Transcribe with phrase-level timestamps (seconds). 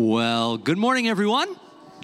[0.00, 1.56] Well, good morning, everyone.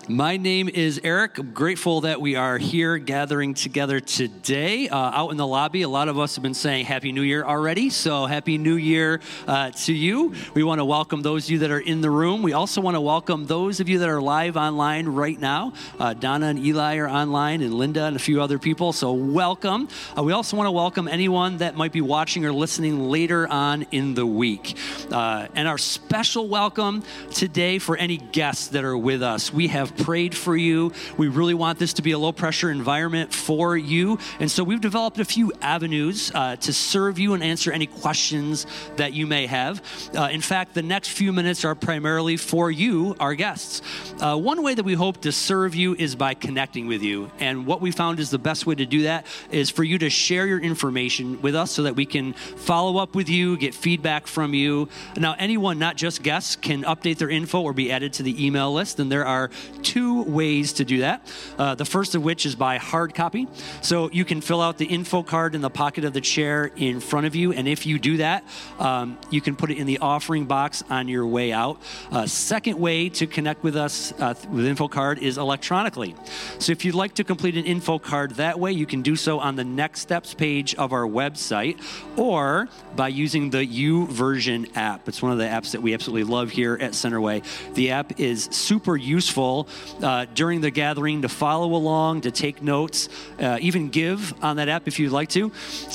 [0.08, 1.38] My name is Eric.
[1.38, 5.80] I'm grateful that we are here gathering together today uh, out in the lobby.
[5.80, 9.22] A lot of us have been saying Happy New Year already, so Happy New Year
[9.48, 10.34] uh, to you.
[10.52, 12.42] We want to welcome those of you that are in the room.
[12.42, 15.72] We also want to welcome those of you that are live online right now.
[15.98, 19.88] Uh, Donna and Eli are online, and Linda and a few other people, so welcome.
[20.18, 23.86] Uh, we also want to welcome anyone that might be watching or listening later on
[23.90, 24.76] in the week.
[25.10, 27.02] Uh, and our special welcome
[27.32, 29.50] today for any guests that are with us.
[29.50, 30.92] We have prayed for you.
[31.16, 34.18] We really want this to be a low pressure environment for you.
[34.40, 38.66] And so we've developed a few avenues uh, to serve you and answer any questions
[38.96, 39.82] that you may have.
[40.14, 43.82] Uh, in fact, the next few minutes are primarily for you, our guests.
[44.20, 47.30] Uh, one way that we hope to serve you is by connecting with you.
[47.38, 50.10] And what we found is the best way to do that is for you to
[50.10, 54.26] share your information with us so that we can follow up with you, get feedback
[54.26, 54.88] from you.
[55.16, 58.72] Now, anyone, not just guests, can update their info or be added to the email
[58.72, 58.98] list.
[59.00, 59.50] And there are
[59.84, 61.30] two ways to do that.
[61.58, 63.46] Uh, the first of which is by hard copy.
[63.82, 67.00] So you can fill out the info card in the pocket of the chair in
[67.00, 67.52] front of you.
[67.52, 68.44] And if you do that,
[68.78, 71.80] um, you can put it in the offering box on your way out.
[72.10, 76.16] Uh, second way to connect with us uh, with info card is electronically.
[76.58, 79.38] So if you'd like to complete an info card that way, you can do so
[79.38, 81.80] on the next steps page of our website
[82.16, 85.08] or by using the YouVersion app.
[85.08, 87.44] It's one of the apps that we absolutely love here at Centerway.
[87.74, 89.68] The app is super useful
[90.02, 93.08] uh, during the gathering to follow along, to take notes,
[93.40, 95.52] uh, even give on that app if you'd like to.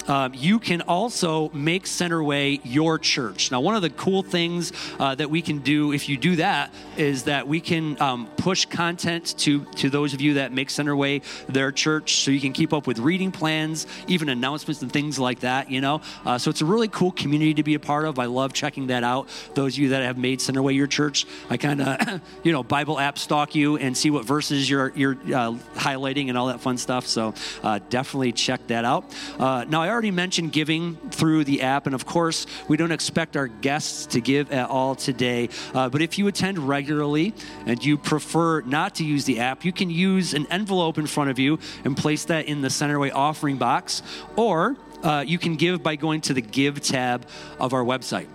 [0.08, 3.52] Um, you can also make Centerway your church.
[3.52, 6.74] Now, one of the cool things uh, that we can do if you do that
[6.98, 11.24] is that we can um, push content to, to those of you that make Centerway
[11.48, 15.40] their church so you can keep up with reading plans, even announcements and things like
[15.42, 16.02] that, you know.
[16.26, 18.20] Uh, so it's a really cool community to be a part of.
[18.20, 19.30] I love checking that out.
[19.56, 23.00] Those of you that have made Centerway your church, I kind of, you know, Bible
[23.00, 26.78] app stalk you and see what verses you're, you're uh, highlighting and all that fun
[26.78, 27.08] stuff.
[27.08, 29.06] So uh, definitely check that out.
[29.40, 33.36] Uh, now, I already mentioned giving through the app, and of course, we don't expect
[33.38, 35.50] our guests to give at all today.
[35.74, 37.34] Uh, but if you attend regularly
[37.66, 41.30] and you prefer not to use the app, you can use an envelope in front
[41.30, 44.02] of you and place that in the Centerway offering box,
[44.36, 47.28] or uh, you can give by going to the Give tab
[47.60, 48.28] of our website.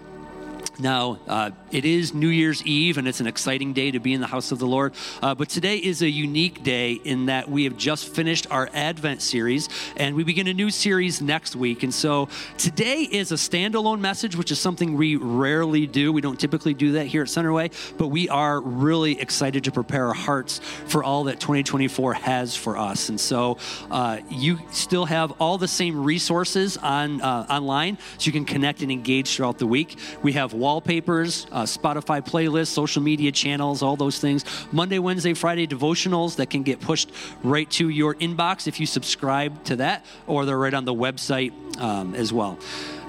[0.78, 4.20] Now, uh, it is New Year's Eve, and it's an exciting day to be in
[4.20, 4.94] the house of the Lord.
[5.22, 9.22] Uh, but today is a unique day in that we have just finished our Advent
[9.22, 11.84] series, and we begin a new series next week.
[11.84, 16.12] And so today is a standalone message, which is something we rarely do.
[16.12, 20.08] We don't typically do that here at Centerway, but we are really excited to prepare
[20.08, 23.10] our hearts for all that 2024 has for us.
[23.10, 23.58] And so
[23.92, 28.82] uh, you still have all the same resources on uh, online, so you can connect
[28.82, 29.98] and engage throughout the week.
[30.22, 34.46] We have wallpapers, uh, Spotify playlists, social media channels, all those things.
[34.72, 39.62] Monday, Wednesday, Friday devotionals that can get pushed right to your inbox if you subscribe
[39.64, 42.58] to that, or they're right on the website um, as well.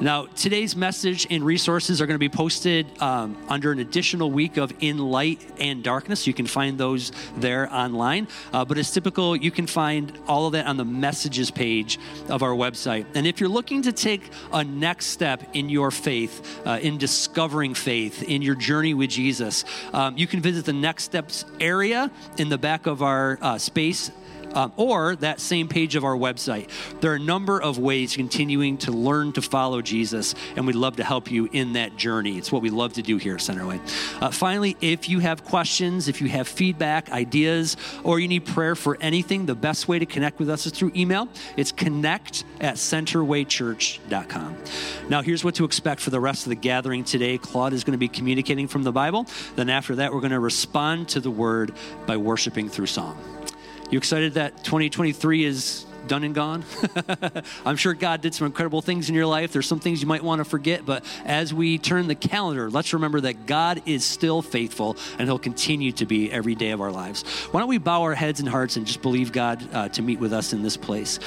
[0.01, 4.57] Now, today's message and resources are going to be posted um, under an additional week
[4.57, 6.27] of In Light and Darkness.
[6.27, 8.27] You can find those there online.
[8.51, 12.43] Uh, but as typical, you can find all of that on the messages page of
[12.43, 13.05] our website.
[13.15, 17.73] And if you're looking to take a next step in your faith, uh, in discovering
[17.73, 22.49] faith, in your journey with Jesus, um, you can visit the Next Steps area in
[22.49, 24.11] the back of our uh, space
[24.55, 26.69] um, or that same page of our website.
[27.01, 30.95] There are a number of ways continuing to learn to follow Jesus, and we'd love
[30.95, 32.37] to help you in that journey.
[32.37, 33.79] It's what we love to do here at Centerway.
[34.21, 38.75] Uh, finally, if you have questions, if you have feedback, ideas, or you need prayer
[38.75, 41.27] for anything, the best way to connect with us is through email.
[41.57, 44.57] It's connect at centerwaychurch.com.
[45.09, 47.37] Now, here's what to expect for the rest of the gathering today.
[47.37, 49.27] Claude is going to be communicating from the Bible.
[49.55, 51.73] Then, after that, we're going to respond to the word
[52.05, 53.17] by worshiping through song.
[53.91, 56.63] You excited that 2023 is done and gone.
[57.65, 59.51] I'm sure God did some incredible things in your life.
[59.51, 62.93] There's some things you might want to forget, but as we turn the calendar, let's
[62.93, 66.91] remember that God is still faithful and He'll continue to be every day of our
[66.91, 67.23] lives.
[67.51, 70.19] Why don't we bow our heads and hearts and just believe God uh, to meet
[70.19, 71.19] with us in this place?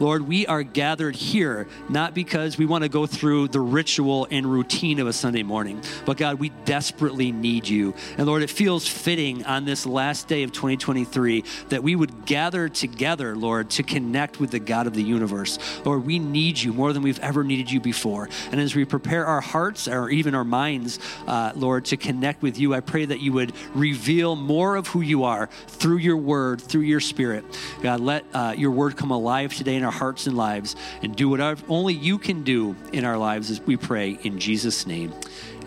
[0.00, 4.44] Lord, we are gathered here not because we want to go through the ritual and
[4.44, 7.94] routine of a Sunday morning, but God, we desperately need you.
[8.18, 12.68] And Lord, it feels fitting on this last day of 2023 that we would gather
[12.68, 15.58] together, Lord, to connect connect with the God of the universe.
[15.84, 18.30] Lord, we need you more than we've ever needed you before.
[18.50, 22.58] And as we prepare our hearts or even our minds, uh, Lord, to connect with
[22.58, 26.62] you, I pray that you would reveal more of who you are through your word,
[26.62, 27.44] through your spirit.
[27.82, 31.28] God, let uh, your word come alive today in our hearts and lives and do
[31.28, 35.12] whatever only you can do in our lives as we pray in Jesus' name.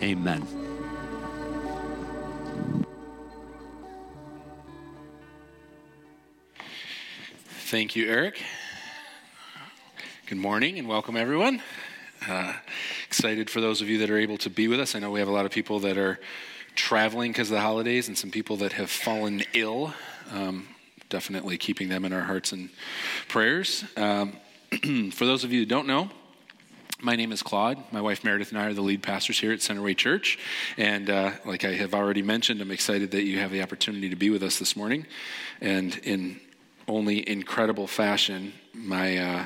[0.02, 0.59] Amen.
[7.70, 8.42] Thank you, Eric.
[10.26, 11.62] Good morning and welcome, everyone.
[12.28, 12.54] Uh,
[13.06, 14.96] excited for those of you that are able to be with us.
[14.96, 16.18] I know we have a lot of people that are
[16.74, 19.94] traveling because of the holidays and some people that have fallen ill.
[20.32, 20.66] Um,
[21.10, 22.70] definitely keeping them in our hearts and
[23.28, 23.84] prayers.
[23.96, 24.32] Um,
[25.12, 26.10] for those of you who don't know,
[27.00, 27.78] my name is Claude.
[27.92, 30.40] My wife Meredith and I are the lead pastors here at Centerway Church.
[30.76, 34.16] And uh, like I have already mentioned, I'm excited that you have the opportunity to
[34.16, 35.06] be with us this morning.
[35.60, 36.40] And in
[36.90, 39.44] only incredible fashion, my, uh,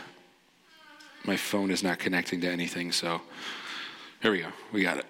[1.25, 2.91] my phone is not connecting to anything.
[2.91, 3.20] So
[4.23, 4.49] here we go.
[4.73, 5.06] We got it.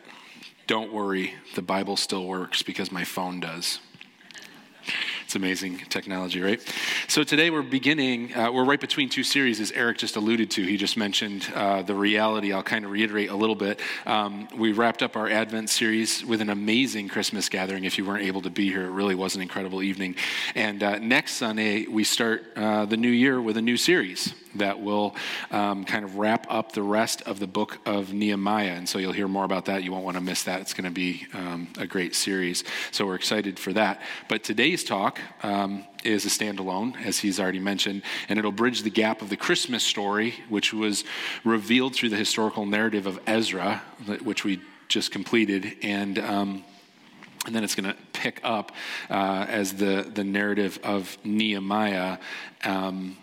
[0.67, 3.79] Don't worry, the Bible still works because my phone does.
[5.35, 6.63] It's amazing technology, right?
[7.09, 10.63] So today we're beginning, uh, we're right between two series, as Eric just alluded to.
[10.63, 12.53] He just mentioned uh, the reality.
[12.53, 13.81] I'll kind of reiterate a little bit.
[14.07, 17.83] Um, we wrapped up our Advent series with an amazing Christmas gathering.
[17.83, 20.15] If you weren't able to be here, it really was an incredible evening.
[20.55, 24.81] And uh, next Sunday, we start uh, the new year with a new series that
[24.81, 25.15] will
[25.51, 28.75] um, kind of wrap up the rest of the book of Nehemiah.
[28.75, 29.83] And so you'll hear more about that.
[29.83, 30.61] You won't want to miss that.
[30.61, 32.65] It's going to be um, a great series.
[32.91, 34.01] So we're excited for that.
[34.29, 38.91] But today's talk um, is a standalone, as he's already mentioned, and it'll bridge the
[38.91, 41.05] gap of the Christmas story, which was
[41.45, 43.83] revealed through the historical narrative of Ezra,
[44.23, 45.77] which we just completed.
[45.83, 46.65] And um,
[47.47, 48.73] and then it's going to pick up
[49.11, 52.19] uh, as the, the narrative of Nehemiah
[52.65, 53.17] um,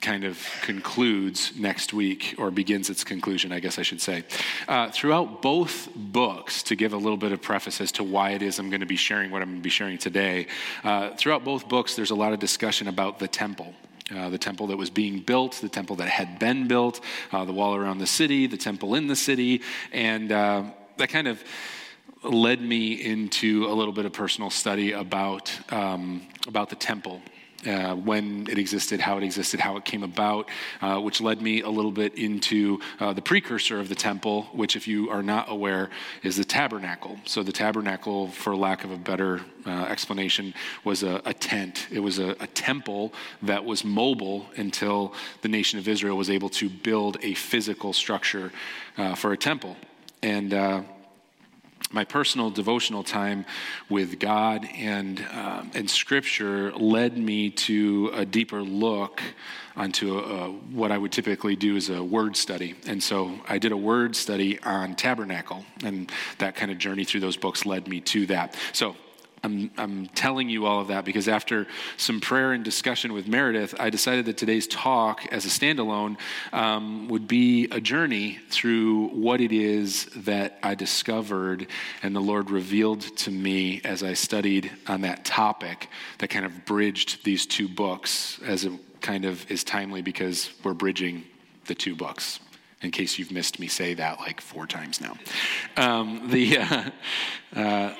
[0.00, 4.24] kind of concludes next week, or begins its conclusion, I guess I should say.
[4.66, 8.42] Uh, throughout both books, to give a little bit of preface as to why it
[8.42, 10.46] is I'm going to be sharing what I'm going to be sharing today,
[10.84, 13.74] uh, throughout both books, there's a lot of discussion about the temple.
[14.14, 17.00] Uh, the temple that was being built, the temple that had been built,
[17.30, 19.62] uh, the wall around the city, the temple in the city,
[19.92, 20.64] and uh,
[20.96, 21.44] that kind of
[22.24, 27.22] led me into a little bit of personal study about um, about the temple
[27.66, 30.48] uh, when it existed, how it existed, how it came about,
[30.80, 34.76] uh, which led me a little bit into uh, the precursor of the temple, which,
[34.76, 35.90] if you are not aware,
[36.22, 37.18] is the tabernacle.
[37.24, 40.54] So, the tabernacle, for lack of a better uh, explanation,
[40.84, 41.86] was a, a, tent.
[41.90, 43.12] It was a, a, temple
[43.42, 48.52] that was mobile until the nation of Israel was able to build a physical structure
[48.96, 49.76] uh, for a temple.
[50.22, 50.82] And uh,
[51.92, 53.44] my personal devotional time
[53.88, 59.20] with God and, uh, and Scripture led me to a deeper look
[59.76, 62.74] onto a, what I would typically do as a word study.
[62.86, 67.20] And so I did a word study on tabernacle, and that kind of journey through
[67.20, 68.56] those books led me to that.
[68.72, 68.94] So
[69.42, 71.66] I'm, I'm telling you all of that because after
[71.96, 76.16] some prayer and discussion with Meredith, I decided that today's talk, as a standalone,
[76.52, 81.66] um, would be a journey through what it is that I discovered
[82.02, 85.88] and the Lord revealed to me as I studied on that topic
[86.18, 90.74] that kind of bridged these two books, as it kind of is timely because we're
[90.74, 91.24] bridging
[91.66, 92.40] the two books
[92.82, 95.16] in case you've missed me say that like four times now.
[95.76, 96.90] Um, the uh,
[97.54, 97.94] uh,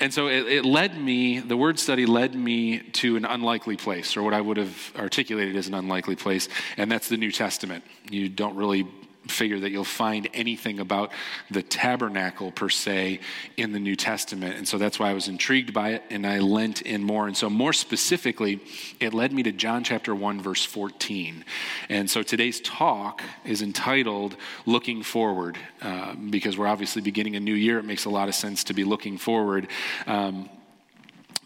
[0.00, 4.16] and so it, it, led me, the word study led me to an unlikely place,
[4.16, 7.84] or what I would have articulated as an unlikely place, and that's the New Testament.
[8.10, 8.86] You don't really
[9.28, 11.10] figure that you'll find anything about
[11.50, 13.20] the tabernacle per se
[13.56, 14.56] in the New Testament.
[14.56, 17.26] And so that's why I was intrigued by it and I lent in more.
[17.26, 18.60] And so, more specifically,
[19.00, 21.44] it led me to John chapter 1, verse 14.
[21.88, 27.54] And so today's talk is entitled Looking Forward uh, because we're obviously beginning a new
[27.54, 27.78] year.
[27.78, 29.68] It makes a lot of sense to be looking forward.
[30.06, 30.48] Um,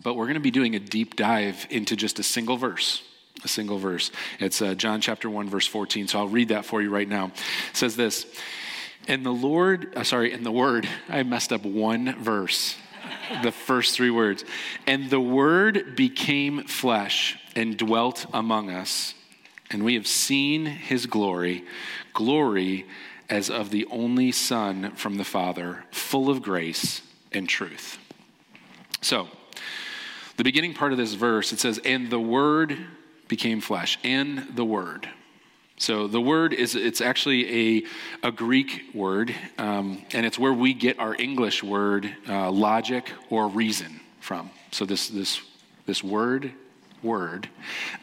[0.02, 3.02] but we're going to be doing a deep dive into just a single verse
[3.44, 4.10] a single verse.
[4.40, 6.08] It's uh, John chapter 1, verse 14.
[6.08, 7.26] So I'll read that for you right now.
[7.26, 8.26] It says this
[9.06, 12.76] And the Lord, uh, sorry, in the word, I messed up one verse,
[13.42, 14.44] the first three words.
[14.86, 19.14] And the word became flesh and dwelt among us,
[19.70, 21.64] and we have seen his glory,
[22.14, 22.86] glory
[23.28, 27.02] as of the only Son from the Father, full of grace
[27.32, 27.98] and truth.
[29.02, 29.28] So,
[30.36, 32.78] the beginning part of this verse, it says, And the Word
[33.28, 35.08] became flesh, and the Word.
[35.78, 37.84] So the word is it's actually a,
[38.24, 43.46] a Greek word, um, and it's where we get our English word uh, logic or
[43.48, 44.50] reason from.
[44.72, 45.40] So this this
[45.86, 46.52] this word
[47.02, 47.48] word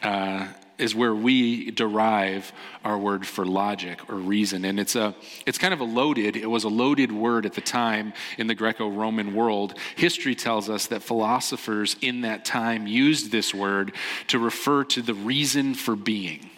[0.02, 2.52] uh, is where we derive
[2.84, 4.64] our word for logic or reason.
[4.64, 5.14] And it's, a,
[5.46, 8.54] it's kind of a loaded, it was a loaded word at the time in the
[8.54, 9.74] Greco Roman world.
[9.96, 13.92] History tells us that philosophers in that time used this word
[14.28, 16.50] to refer to the reason for being.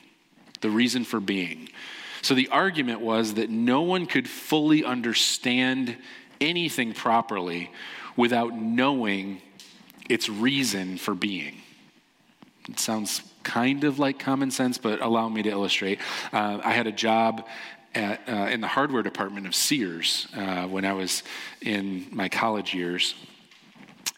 [0.60, 1.68] The reason for being.
[2.22, 5.96] So the argument was that no one could fully understand
[6.40, 7.70] anything properly
[8.16, 9.40] without knowing
[10.08, 11.62] its reason for being.
[12.68, 16.00] It sounds kind of like common sense, but allow me to illustrate.
[16.34, 17.46] Uh, I had a job
[17.94, 21.22] at, uh, in the hardware department of Sears uh, when I was
[21.62, 23.14] in my college years.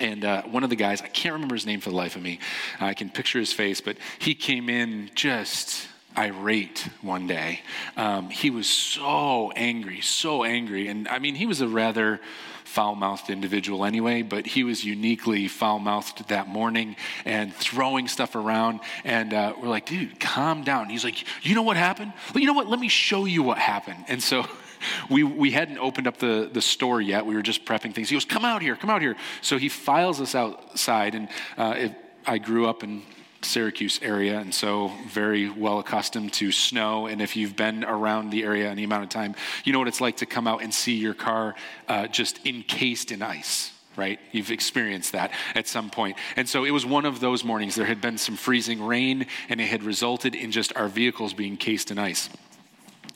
[0.00, 2.22] And uh, one of the guys, I can't remember his name for the life of
[2.22, 2.40] me.
[2.80, 7.60] I can picture his face, but he came in just irate one day.
[7.96, 10.88] Um, he was so angry, so angry.
[10.88, 12.20] And I mean, he was a rather
[12.64, 18.36] foul mouthed individual anyway, but he was uniquely foul mouthed that morning and throwing stuff
[18.36, 18.80] around.
[19.04, 20.88] And uh, we're like, dude, calm down.
[20.88, 22.12] He's like, you know what happened?
[22.32, 22.68] Well, you know what?
[22.68, 24.04] Let me show you what happened.
[24.06, 24.46] And so
[25.10, 27.26] we, we hadn't opened up the, the store yet.
[27.26, 28.08] We were just prepping things.
[28.08, 29.16] He goes, come out here, come out here.
[29.42, 31.16] So he files us outside.
[31.16, 33.02] And uh, it, I grew up in
[33.42, 37.06] Syracuse area, and so very well accustomed to snow.
[37.06, 40.00] And if you've been around the area any amount of time, you know what it's
[40.00, 41.54] like to come out and see your car
[41.88, 43.72] uh, just encased in ice.
[43.96, 44.20] Right?
[44.32, 46.16] You've experienced that at some point.
[46.36, 47.74] And so it was one of those mornings.
[47.74, 51.56] There had been some freezing rain, and it had resulted in just our vehicles being
[51.56, 52.30] cased in ice.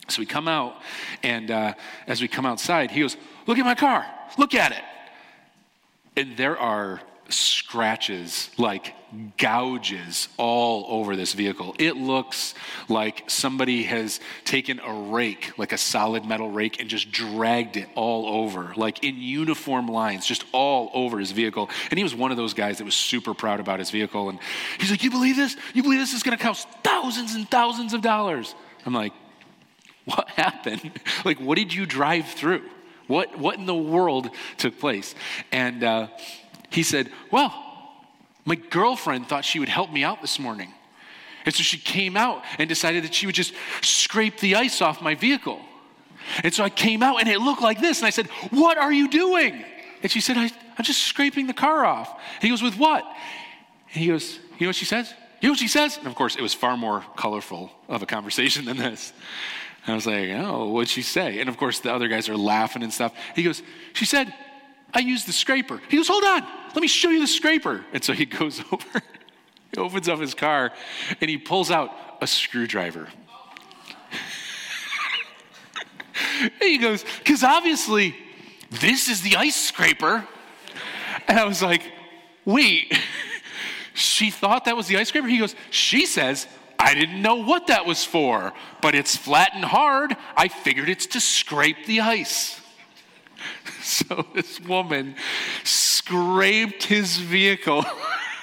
[0.09, 0.75] So we come out,
[1.23, 1.73] and uh,
[2.07, 3.17] as we come outside, he goes,
[3.47, 4.05] Look at my car,
[4.37, 4.83] look at it.
[6.17, 8.93] And there are scratches, like
[9.37, 11.75] gouges all over this vehicle.
[11.77, 12.53] It looks
[12.87, 17.87] like somebody has taken a rake, like a solid metal rake, and just dragged it
[17.95, 21.69] all over, like in uniform lines, just all over his vehicle.
[21.89, 24.29] And he was one of those guys that was super proud about his vehicle.
[24.29, 24.39] And
[24.79, 25.55] he's like, You believe this?
[25.73, 28.55] You believe this is going to cost thousands and thousands of dollars?
[28.85, 29.13] I'm like,
[30.05, 30.91] What happened?
[31.25, 32.63] like, what did you drive through?
[33.07, 35.13] What, what in the world took place?
[35.51, 36.07] And, uh,
[36.69, 37.53] he said, Well,
[38.45, 40.71] my girlfriend thought she would help me out this morning.
[41.45, 45.01] And so she came out and decided that she would just scrape the ice off
[45.01, 45.59] my vehicle.
[46.43, 47.99] And so I came out and it looked like this.
[47.99, 49.63] And I said, What are you doing?
[50.01, 52.11] And she said, I, am just scraping the car off.
[52.35, 53.03] And he goes, With what?
[53.93, 55.13] And he goes, You know what she says?
[55.41, 55.97] You know what she says?
[55.97, 59.13] And of course, it was far more colorful of a conversation than this.
[59.85, 61.39] And I was like, Oh, what'd she say?
[61.39, 63.13] And of course, the other guys are laughing and stuff.
[63.35, 63.61] He goes,
[63.93, 64.33] She said,
[64.95, 65.81] I used the scraper.
[65.89, 67.85] He goes, Hold on, let me show you the scraper.
[67.91, 69.01] And so he goes over,
[69.73, 70.71] he opens up his car,
[71.19, 73.09] and he pulls out a screwdriver.
[76.61, 78.15] he goes, Because obviously,
[78.71, 80.25] this is the ice scraper.
[81.27, 81.83] And I was like,
[82.45, 82.97] Wait,
[83.93, 85.27] she thought that was the ice scraper?
[85.27, 86.47] He goes, She says,
[86.79, 90.15] I didn't know what that was for, but it's flat and hard.
[90.37, 92.61] I figured it's to scrape the ice.
[94.07, 95.15] So this woman
[95.63, 97.85] scraped his vehicle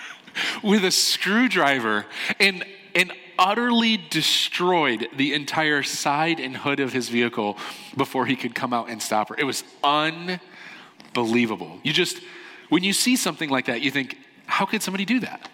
[0.62, 2.06] with a screwdriver
[2.38, 7.58] and, and utterly destroyed the entire side and hood of his vehicle
[7.96, 9.34] before he could come out and stop her.
[9.36, 11.80] It was unbelievable.
[11.82, 12.20] You just,
[12.68, 15.48] when you see something like that, you think, how could somebody do that?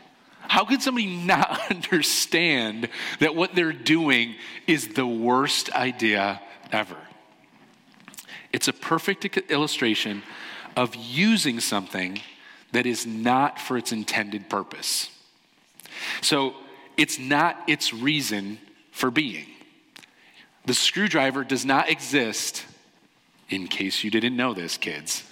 [0.49, 2.91] How could somebody not understand
[3.21, 4.35] that what they're doing
[4.67, 6.43] is the worst idea
[6.73, 6.99] ever?
[8.53, 10.23] It's a perfect illustration
[10.77, 12.21] of using something
[12.73, 15.11] that is not for its intended purpose.
[16.23, 16.55] So
[16.97, 18.59] it's not its reason
[18.91, 19.47] for being.
[20.67, 22.65] The screwdriver does not exist,
[23.49, 25.25] in case you didn't know this, kids.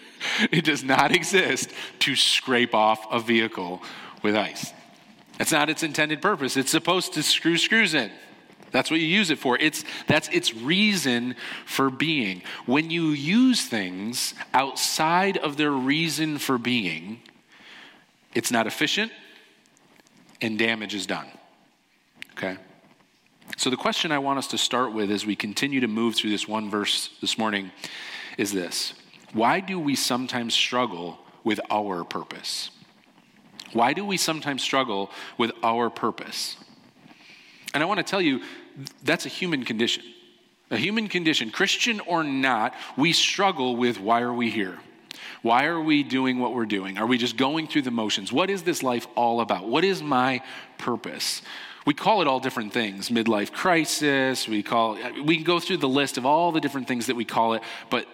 [0.52, 3.82] it does not exist to scrape off a vehicle
[4.22, 4.72] with ice.
[5.38, 6.56] That's not its intended purpose.
[6.56, 8.10] It's supposed to screw screws in.
[8.74, 9.56] That's what you use it for.
[9.56, 12.42] It's, that's its reason for being.
[12.66, 17.20] When you use things outside of their reason for being,
[18.34, 19.12] it's not efficient
[20.42, 21.28] and damage is done.
[22.32, 22.56] Okay?
[23.56, 26.30] So, the question I want us to start with as we continue to move through
[26.30, 27.70] this one verse this morning
[28.38, 28.94] is this
[29.32, 32.72] Why do we sometimes struggle with our purpose?
[33.72, 36.56] Why do we sometimes struggle with our purpose?
[37.72, 38.40] And I want to tell you,
[39.02, 40.04] that's a human condition.
[40.70, 44.78] A human condition, Christian or not, we struggle with why are we here?
[45.42, 46.96] Why are we doing what we're doing?
[46.96, 48.32] Are we just going through the motions?
[48.32, 49.68] What is this life all about?
[49.68, 50.42] What is my
[50.78, 51.42] purpose?
[51.84, 54.48] We call it all different things midlife crisis.
[54.48, 57.26] We call we can go through the list of all the different things that we
[57.26, 58.06] call it, but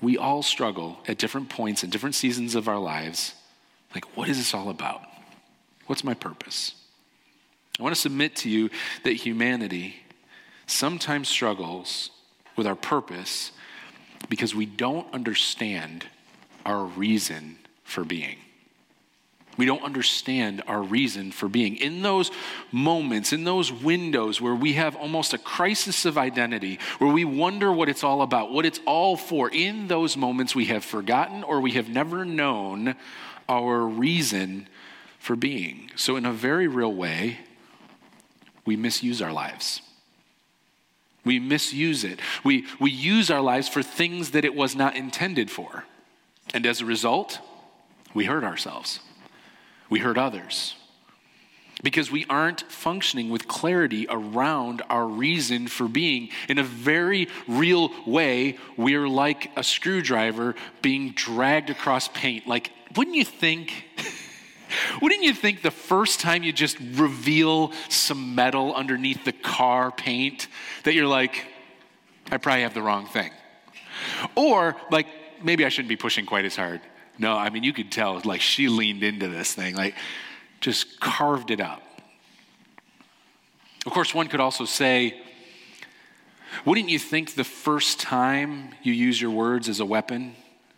[0.00, 3.34] we all struggle at different points and different seasons of our lives.
[3.94, 5.02] Like, what is this all about?
[5.86, 6.74] What's my purpose?
[7.78, 8.70] I want to submit to you
[9.04, 9.96] that humanity
[10.66, 12.10] sometimes struggles
[12.56, 13.52] with our purpose
[14.28, 16.06] because we don't understand
[16.64, 18.36] our reason for being.
[19.56, 21.76] We don't understand our reason for being.
[21.76, 22.30] In those
[22.72, 27.72] moments, in those windows where we have almost a crisis of identity, where we wonder
[27.72, 31.60] what it's all about, what it's all for, in those moments we have forgotten or
[31.60, 32.96] we have never known
[33.48, 34.68] our reason
[35.18, 35.90] for being.
[35.96, 37.38] So, in a very real way,
[38.66, 39.80] we misuse our lives.
[41.24, 42.20] We misuse it.
[42.44, 45.84] We, we use our lives for things that it was not intended for.
[46.54, 47.40] And as a result,
[48.14, 49.00] we hurt ourselves.
[49.90, 50.74] We hurt others.
[51.82, 56.30] Because we aren't functioning with clarity around our reason for being.
[56.48, 62.46] In a very real way, we're like a screwdriver being dragged across paint.
[62.46, 63.72] Like, wouldn't you think?
[65.00, 70.48] Wouldn't you think the first time you just reveal some metal underneath the car paint
[70.84, 71.46] that you're like,
[72.30, 73.30] I probably have the wrong thing?
[74.34, 75.06] Or, like,
[75.42, 76.80] maybe I shouldn't be pushing quite as hard.
[77.18, 79.94] No, I mean, you could tell, like, she leaned into this thing, like,
[80.60, 81.82] just carved it up.
[83.86, 85.20] Of course, one could also say,
[86.64, 90.34] wouldn't you think the first time you use your words as a weapon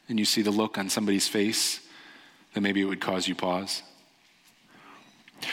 [0.09, 1.81] and you see the look on somebody's face,
[2.63, 3.83] maybe it would cause you pause?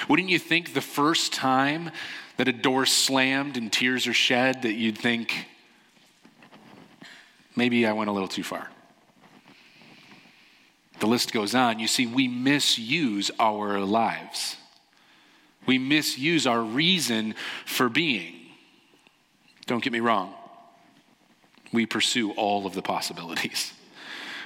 [0.09, 1.91] Wouldn't you think the first time
[2.37, 5.47] that a door slammed and tears are shed that you'd think,
[7.55, 8.69] maybe I went a little too far?
[10.99, 11.79] The list goes on.
[11.79, 14.55] You see, we misuse our lives.
[15.65, 17.35] We misuse our reason
[17.65, 18.33] for being.
[19.65, 20.33] Don't get me wrong.
[21.73, 23.73] We pursue all of the possibilities.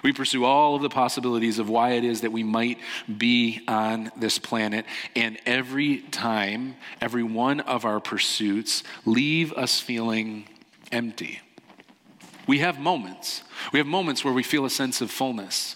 [0.03, 2.79] We pursue all of the possibilities of why it is that we might
[3.17, 4.85] be on this planet.
[5.15, 10.47] And every time, every one of our pursuits leave us feeling
[10.91, 11.41] empty.
[12.47, 13.43] We have moments.
[13.71, 15.75] We have moments where we feel a sense of fullness,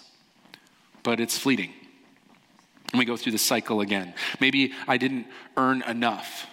[1.03, 1.71] but it's fleeting.
[2.91, 4.13] And we go through the cycle again.
[4.39, 5.27] Maybe I didn't
[5.57, 6.47] earn enough.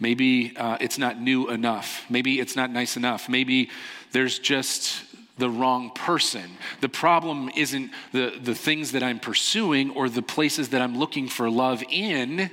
[0.00, 2.04] Maybe uh, it's not new enough.
[2.08, 3.28] Maybe it's not nice enough.
[3.28, 3.70] Maybe
[4.12, 5.02] there's just
[5.38, 6.50] the wrong person.
[6.80, 11.28] The problem isn't the, the things that I'm pursuing or the places that I'm looking
[11.28, 12.50] for love in,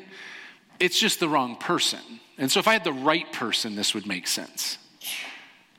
[0.80, 2.00] it's just the wrong person.
[2.38, 4.78] And so if I had the right person, this would make sense.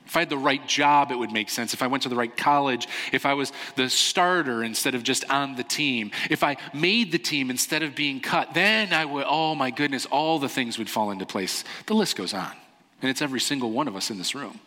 [0.05, 1.73] If I had the right job, it would make sense.
[1.73, 5.29] If I went to the right college, if I was the starter instead of just
[5.29, 9.25] on the team, if I made the team instead of being cut, then I would,
[9.27, 11.65] oh my goodness, all the things would fall into place.
[11.87, 12.53] The list goes on.
[13.01, 14.59] And it's every single one of us in this room.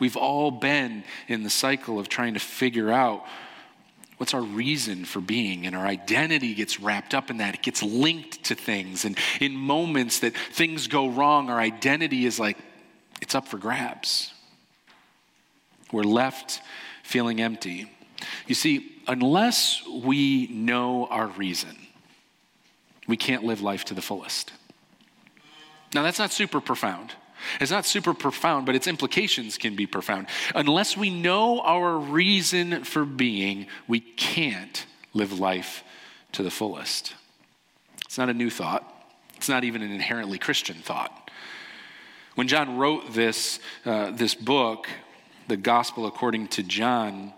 [0.00, 3.24] We've all been in the cycle of trying to figure out
[4.16, 7.54] what's our reason for being and our identity gets wrapped up in that.
[7.54, 12.40] It gets linked to things and in moments that things go wrong our identity is
[12.40, 12.58] like
[13.22, 14.32] it's up for grabs.
[15.92, 16.60] We're left
[17.02, 17.90] feeling empty.
[18.46, 21.76] You see unless we know our reason
[23.06, 24.52] we can't live life to the fullest.
[25.94, 27.14] Now that's not super profound
[27.60, 30.26] it's not super profound, but its implications can be profound.
[30.54, 35.82] Unless we know our reason for being, we can't live life
[36.32, 37.14] to the fullest.
[38.04, 38.84] It's not a new thought,
[39.36, 41.30] it's not even an inherently Christian thought.
[42.34, 44.88] When John wrote this, uh, this book,
[45.48, 47.32] The Gospel According to John,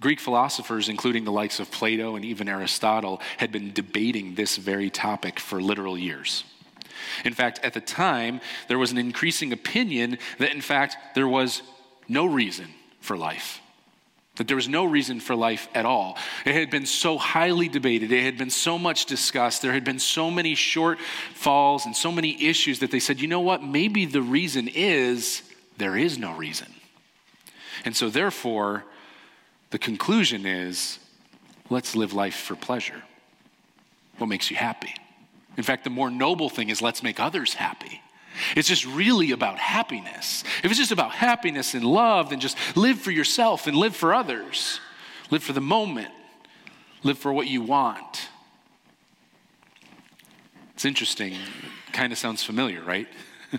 [0.00, 4.90] Greek philosophers, including the likes of Plato and even Aristotle, had been debating this very
[4.90, 6.44] topic for literal years.
[7.24, 11.62] In fact, at the time, there was an increasing opinion that, in fact, there was
[12.08, 12.66] no reason
[13.00, 13.60] for life.
[14.36, 16.16] That there was no reason for life at all.
[16.44, 18.12] It had been so highly debated.
[18.12, 19.62] It had been so much discussed.
[19.62, 23.40] There had been so many shortfalls and so many issues that they said, you know
[23.40, 23.64] what?
[23.64, 25.42] Maybe the reason is
[25.76, 26.68] there is no reason.
[27.84, 28.84] And so, therefore,
[29.70, 30.98] the conclusion is
[31.68, 33.02] let's live life for pleasure.
[34.18, 34.94] What makes you happy?
[35.58, 38.00] In fact, the more noble thing is let's make others happy.
[38.54, 40.44] It's just really about happiness.
[40.62, 44.14] If it's just about happiness and love, then just live for yourself and live for
[44.14, 44.80] others.
[45.30, 46.12] Live for the moment.
[47.02, 48.28] Live for what you want.
[50.74, 51.34] It's interesting.
[51.92, 53.08] Kind of sounds familiar, right?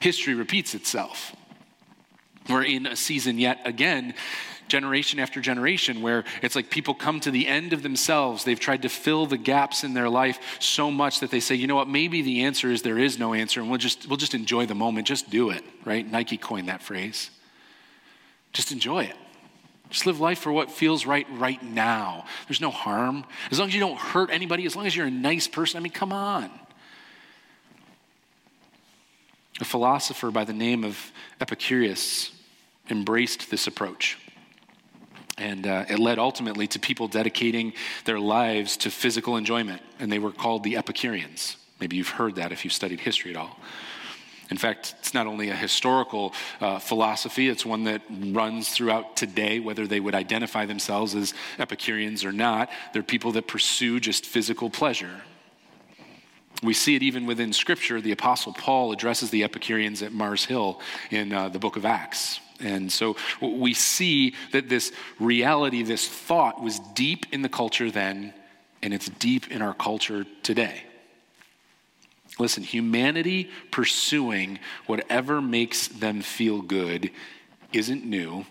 [0.00, 1.36] History repeats itself.
[2.48, 4.14] We're in a season yet again
[4.70, 8.44] generation after generation where it's like people come to the end of themselves.
[8.44, 11.66] They've tried to fill the gaps in their life so much that they say, you
[11.66, 14.34] know what, maybe the answer is there is no answer and we'll just, we'll just
[14.34, 15.06] enjoy the moment.
[15.06, 16.10] Just do it, right?
[16.10, 17.30] Nike coined that phrase.
[18.52, 19.16] Just enjoy it.
[19.90, 22.24] Just live life for what feels right right now.
[22.46, 23.24] There's no harm.
[23.50, 25.80] As long as you don't hurt anybody, as long as you're a nice person, I
[25.80, 26.48] mean, come on.
[29.60, 32.30] A philosopher by the name of Epicurus
[32.88, 34.16] embraced this approach.
[35.40, 37.72] And uh, it led ultimately to people dedicating
[38.04, 41.56] their lives to physical enjoyment, and they were called the Epicureans.
[41.80, 43.58] Maybe you've heard that if you've studied history at all.
[44.50, 49.60] In fact, it's not only a historical uh, philosophy, it's one that runs throughout today,
[49.60, 52.68] whether they would identify themselves as Epicureans or not.
[52.92, 55.22] They're people that pursue just physical pleasure.
[56.62, 58.00] We see it even within Scripture.
[58.00, 62.40] The Apostle Paul addresses the Epicureans at Mars Hill in uh, the book of Acts.
[62.60, 68.34] And so we see that this reality, this thought, was deep in the culture then,
[68.82, 70.82] and it's deep in our culture today.
[72.38, 77.10] Listen, humanity pursuing whatever makes them feel good
[77.72, 78.46] isn't new,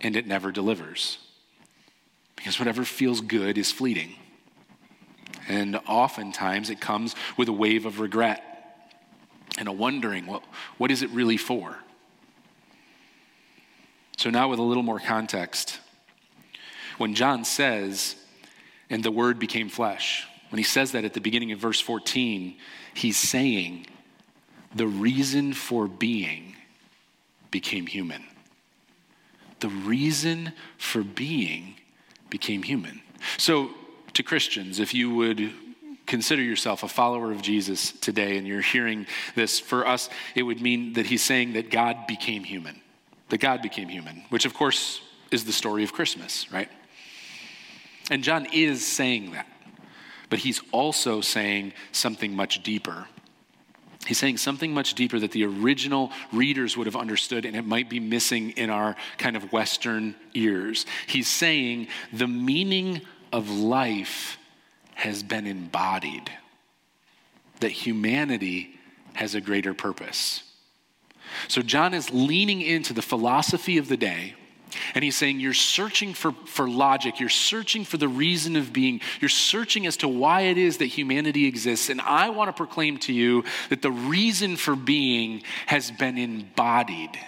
[0.00, 1.18] and it never delivers.
[2.36, 4.14] Because whatever feels good is fleeting.
[5.48, 8.44] And oftentimes it comes with a wave of regret
[9.58, 10.44] and a wondering, what,
[10.76, 11.76] what is it really for?
[14.18, 15.78] So, now with a little more context,
[16.98, 18.16] when John says,
[18.90, 22.56] and the word became flesh, when he says that at the beginning of verse 14,
[22.94, 23.86] he's saying,
[24.74, 26.56] the reason for being
[27.52, 28.24] became human.
[29.60, 31.76] The reason for being
[32.28, 33.00] became human.
[33.36, 33.70] So,
[34.14, 35.52] to Christians, if you would
[36.06, 40.60] consider yourself a follower of Jesus today and you're hearing this, for us, it would
[40.60, 42.80] mean that he's saying that God became human,
[43.28, 46.68] that God became human, which of course is the story of Christmas, right?
[48.10, 49.46] And John is saying that,
[50.30, 53.06] but he's also saying something much deeper.
[54.06, 57.90] He's saying something much deeper that the original readers would have understood, and it might
[57.90, 60.86] be missing in our kind of Western ears.
[61.06, 64.38] He's saying the meaning of life
[64.94, 66.30] has been embodied,
[67.60, 68.78] that humanity
[69.12, 70.42] has a greater purpose.
[71.48, 74.34] So, John is leaning into the philosophy of the day
[74.94, 77.20] and he's saying, You're searching for, for logic.
[77.20, 79.00] You're searching for the reason of being.
[79.20, 81.88] You're searching as to why it is that humanity exists.
[81.88, 87.18] And I want to proclaim to you that the reason for being has been embodied.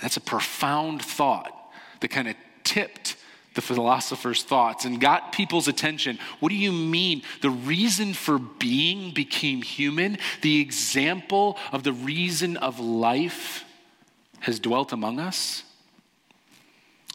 [0.00, 1.52] That's a profound thought
[2.00, 3.16] that kind of tipped
[3.58, 6.16] the philosopher's thoughts and got people's attention.
[6.38, 7.22] What do you mean?
[7.42, 10.18] The reason for being became human?
[10.42, 13.64] The example of the reason of life
[14.38, 15.64] has dwelt among us?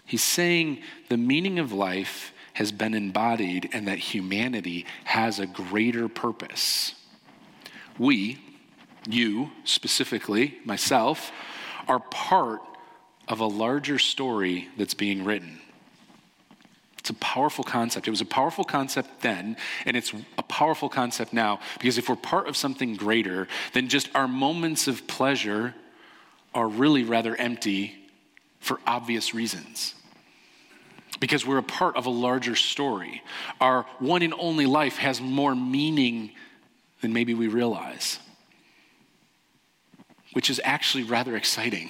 [0.06, 6.10] He's saying the meaning of life has been embodied and that humanity has a greater
[6.10, 6.94] purpose.
[7.98, 8.38] We,
[9.08, 11.32] you specifically, myself,
[11.88, 12.60] are part
[13.30, 15.62] of a larger story that's being written.
[17.04, 18.08] It's a powerful concept.
[18.08, 22.16] It was a powerful concept then, and it's a powerful concept now because if we're
[22.16, 25.76] part of something greater then just our moments of pleasure
[26.54, 27.94] are really rather empty
[28.62, 29.96] for obvious reasons.
[31.20, 33.22] Because we're a part of a larger story.
[33.60, 36.32] Our one and only life has more meaning
[37.02, 38.18] than maybe we realize,
[40.32, 41.90] which is actually rather exciting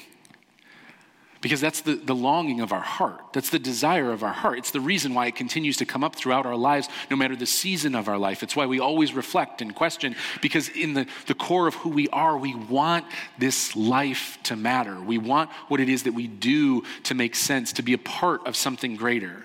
[1.44, 3.20] because that's the, the longing of our heart.
[3.34, 4.58] That's the desire of our heart.
[4.58, 7.46] It's the reason why it continues to come up throughout our lives, no matter the
[7.46, 8.44] season of our life.
[8.44, 12.08] It's why we always reflect and question, because in the, the core of who we
[12.10, 13.06] are, we want
[13.38, 14.98] this life to matter.
[15.02, 18.48] We want what it is that we do to make sense, to be a part
[18.48, 19.44] of something greater.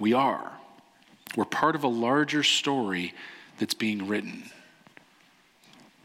[0.00, 0.50] We are.
[1.36, 3.14] We're part of a larger story
[3.60, 4.50] that's being written.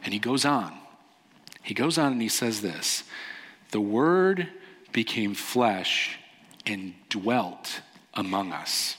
[0.03, 0.77] And he goes on.
[1.63, 3.03] He goes on and he says this
[3.73, 4.47] the Word
[4.93, 6.17] became flesh
[6.65, 7.81] and dwelt
[8.13, 8.97] among us.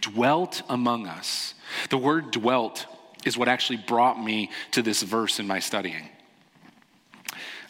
[0.00, 1.54] Dwelt among us.
[1.90, 2.86] The word dwelt
[3.24, 6.08] is what actually brought me to this verse in my studying.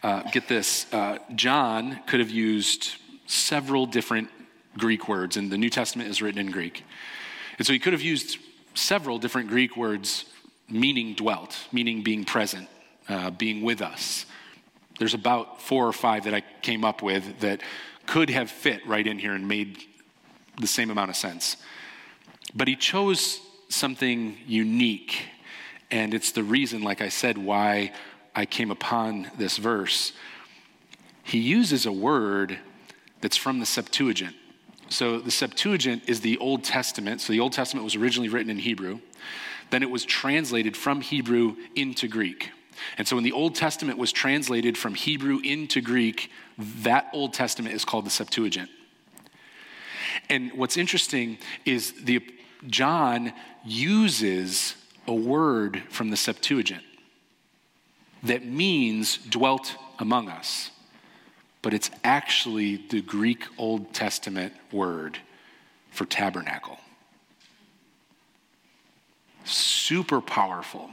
[0.02, 2.92] Uh, get this uh, John could have used
[3.26, 4.28] several different
[4.76, 6.84] Greek words, and the New Testament is written in Greek.
[7.56, 8.38] And so he could have used
[8.74, 10.26] several different Greek words
[10.68, 12.68] meaning dwelt, meaning being present,
[13.08, 14.26] uh, being with us.
[14.98, 17.60] There's about four or five that I came up with that
[18.06, 19.82] could have fit right in here and made
[20.60, 21.56] the same amount of sense.
[22.54, 25.26] But he chose something unique,
[25.90, 27.92] and it's the reason, like I said, why
[28.34, 30.12] I came upon this verse.
[31.22, 32.58] He uses a word
[33.20, 34.34] that's from the Septuagint.
[34.88, 37.20] So the Septuagint is the Old Testament.
[37.20, 39.00] So the Old Testament was originally written in Hebrew.
[39.70, 42.50] Then it was translated from Hebrew into Greek.
[42.96, 47.74] And so when the Old Testament was translated from Hebrew into Greek, that Old Testament
[47.74, 48.70] is called the Septuagint.
[50.28, 52.20] And what's interesting is the
[52.66, 53.32] John
[53.64, 54.74] uses
[55.06, 56.82] a word from the Septuagint
[58.22, 60.70] that means dwelt among us.
[61.62, 65.18] But it's actually the Greek Old Testament word
[65.90, 66.78] for tabernacle.
[69.44, 70.90] Super powerful.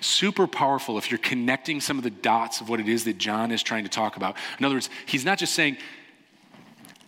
[0.00, 3.50] Super powerful if you're connecting some of the dots of what it is that John
[3.50, 4.36] is trying to talk about.
[4.58, 5.76] In other words, he's not just saying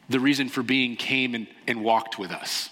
[0.08, 2.70] the reason for being came and, and walked with us.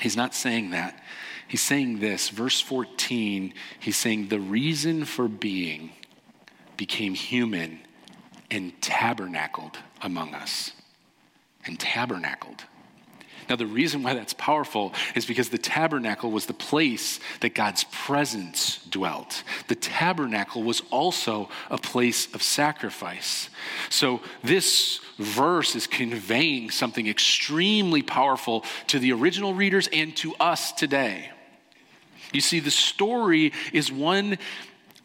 [0.00, 1.02] He's not saying that.
[1.46, 5.90] He's saying this, verse 14, he's saying, The reason for being
[6.76, 7.80] became human
[8.50, 10.72] and tabernacled among us.
[11.66, 12.64] And tabernacled.
[13.50, 17.82] Now, the reason why that's powerful is because the tabernacle was the place that God's
[17.90, 19.42] presence dwelt.
[19.66, 23.50] The tabernacle was also a place of sacrifice.
[23.88, 30.70] So, this verse is conveying something extremely powerful to the original readers and to us
[30.70, 31.32] today.
[32.32, 34.38] You see, the story is one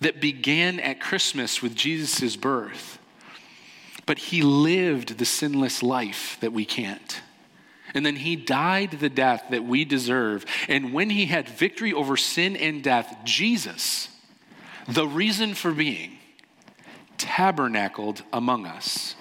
[0.01, 2.99] that began at Christmas with Jesus' birth,
[4.05, 7.21] but he lived the sinless life that we can't.
[7.95, 10.45] And then he died the death that we deserve.
[10.67, 14.09] And when he had victory over sin and death, Jesus,
[14.87, 16.17] the reason for being,
[17.17, 19.15] tabernacled among us.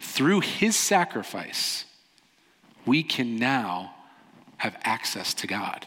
[0.00, 1.84] Through his sacrifice,
[2.86, 3.94] we can now
[4.56, 5.86] have access to God.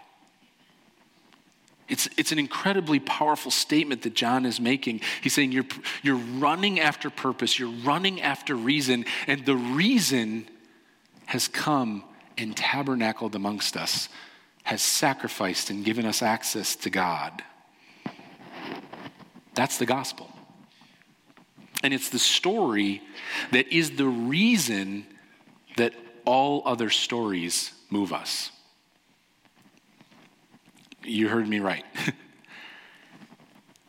[1.90, 5.02] It's, it's an incredibly powerful statement that John is making.
[5.22, 5.66] He's saying you're,
[6.04, 10.48] you're running after purpose, you're running after reason, and the reason
[11.32, 12.04] has come
[12.38, 14.10] and tabernacled amongst us,
[14.64, 17.42] has sacrificed and given us access to God.
[19.54, 20.30] That's the gospel.
[21.84, 23.02] And it's the story
[23.54, 25.06] that is the reason
[25.78, 25.94] that
[26.26, 28.52] all other stories move us.
[31.02, 31.86] You heard me right.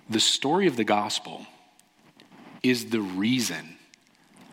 [0.09, 1.45] the story of the gospel
[2.63, 3.79] is the reason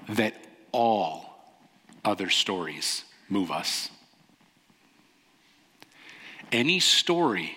[0.08, 0.34] that
[0.72, 1.29] all
[2.10, 3.90] other stories move us.
[6.52, 7.56] Any story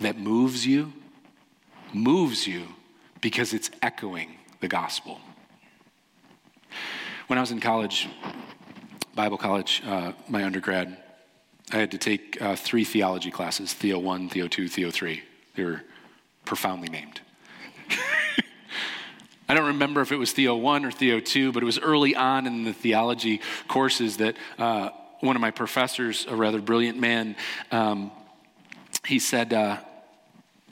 [0.00, 0.92] that moves you,
[1.92, 2.66] moves you
[3.20, 5.20] because it's echoing the gospel.
[7.28, 8.08] When I was in college,
[9.14, 10.96] Bible college, uh, my undergrad,
[11.72, 15.22] I had to take uh, three theology classes Theo 1, Theo 2, Theo 3.
[15.54, 15.82] They were
[16.44, 17.20] profoundly named.
[19.48, 22.16] I don't remember if it was Theo 1 or Theo 2, but it was early
[22.16, 27.36] on in the theology courses that uh, one of my professors, a rather brilliant man,
[27.70, 28.10] um,
[29.06, 29.78] he said, uh,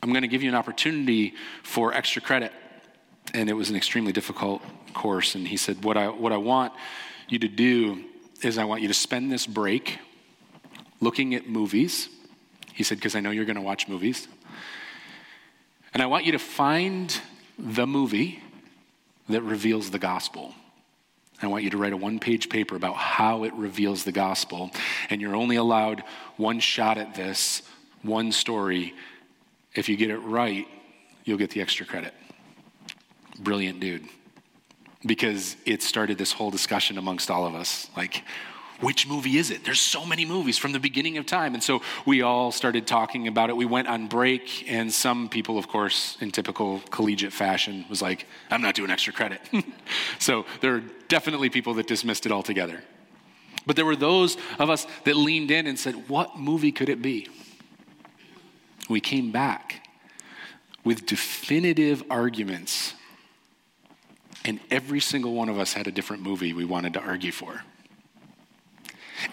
[0.02, 2.52] I'm going to give you an opportunity for extra credit.
[3.32, 4.60] And it was an extremely difficult
[4.92, 5.34] course.
[5.34, 6.74] And he said, What I, what I want
[7.28, 8.04] you to do
[8.42, 9.98] is I want you to spend this break
[11.00, 12.08] looking at movies.
[12.74, 14.28] He said, Because I know you're going to watch movies.
[15.94, 17.18] And I want you to find
[17.58, 18.42] the movie
[19.28, 20.54] that reveals the gospel.
[21.42, 24.70] I want you to write a one page paper about how it reveals the gospel.
[25.10, 26.04] And you're only allowed
[26.36, 27.62] one shot at this,
[28.02, 28.94] one story.
[29.74, 30.66] If you get it right,
[31.24, 32.14] you'll get the extra credit.
[33.40, 34.04] Brilliant dude.
[35.04, 37.88] Because it started this whole discussion amongst all of us.
[37.96, 38.22] Like,
[38.80, 39.64] which movie is it?
[39.64, 41.54] There's so many movies from the beginning of time.
[41.54, 43.56] And so we all started talking about it.
[43.56, 48.26] We went on break, and some people, of course, in typical collegiate fashion, was like,
[48.50, 49.40] I'm not doing extra credit.
[50.18, 52.82] so there are definitely people that dismissed it altogether.
[53.66, 57.00] But there were those of us that leaned in and said, What movie could it
[57.00, 57.28] be?
[58.88, 59.86] We came back
[60.84, 62.92] with definitive arguments,
[64.44, 67.62] and every single one of us had a different movie we wanted to argue for.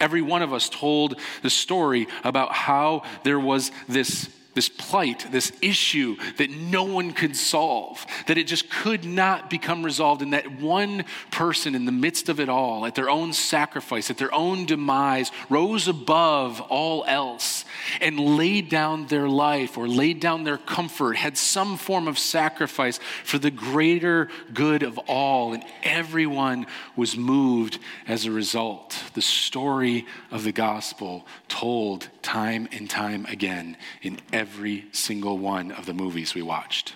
[0.00, 5.52] Every one of us told the story about how there was this this plight, this
[5.60, 10.22] issue that no one could solve, that it just could not become resolved.
[10.22, 14.18] And that one person in the midst of it all, at their own sacrifice, at
[14.18, 17.64] their own demise, rose above all else
[18.00, 22.98] and laid down their life or laid down their comfort, had some form of sacrifice
[23.24, 25.52] for the greater good of all.
[25.52, 29.02] And everyone was moved as a result.
[29.14, 35.86] The story of the gospel told time and time again in every single one of
[35.86, 36.94] the movies we watched.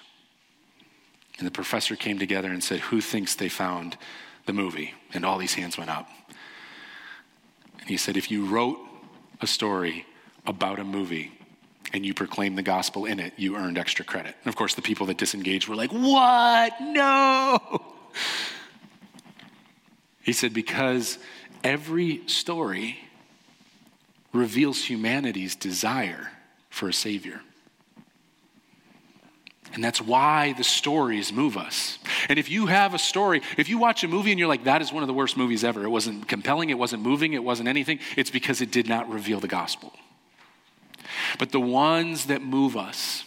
[1.38, 3.96] And the professor came together and said, Who thinks they found
[4.46, 4.94] the movie?
[5.12, 6.08] And all these hands went up.
[7.80, 8.78] And he said, If you wrote
[9.40, 10.06] a story
[10.46, 11.32] about a movie
[11.92, 14.34] and you proclaimed the gospel in it, you earned extra credit.
[14.42, 16.72] And of course, the people that disengaged were like, What?
[16.80, 17.82] No.
[20.26, 21.18] He said, Because
[21.62, 22.98] every story
[24.36, 26.30] reveals humanity's desire
[26.70, 27.40] for a Savior.
[29.72, 31.98] And that's why the stories move us.
[32.28, 34.80] And if you have a story, if you watch a movie and you're like, that
[34.80, 37.68] is one of the worst movies ever, it wasn't compelling, it wasn't moving, it wasn't
[37.68, 39.92] anything, it's because it did not reveal the gospel.
[41.38, 43.24] But the ones that move us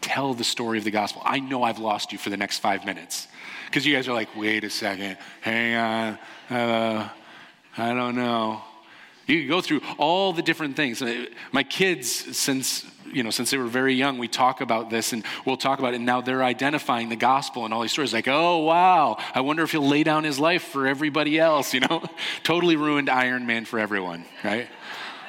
[0.00, 1.20] tell the story of the gospel.
[1.24, 3.26] I know I've lost you for the next five minutes
[3.66, 6.18] because you guys are like, wait a second, hang on,
[6.56, 7.08] uh,
[7.76, 8.62] I don't know.
[9.26, 11.02] You could go through all the different things.
[11.52, 15.24] My kids, since you know, since they were very young, we talk about this and
[15.44, 15.96] we'll talk about it.
[15.96, 18.12] And now they're identifying the gospel and all these stories.
[18.12, 21.72] Like, oh wow, I wonder if he'll lay down his life for everybody else.
[21.72, 22.04] You know,
[22.42, 24.68] totally ruined Iron Man for everyone, right?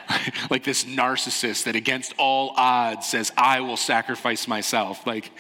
[0.49, 5.05] like this narcissist that against all odds says, I will sacrifice myself.
[5.05, 5.31] Like,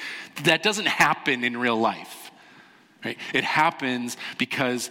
[0.43, 2.31] that doesn't happen in real life.
[3.05, 3.17] Right?
[3.33, 4.89] It happens because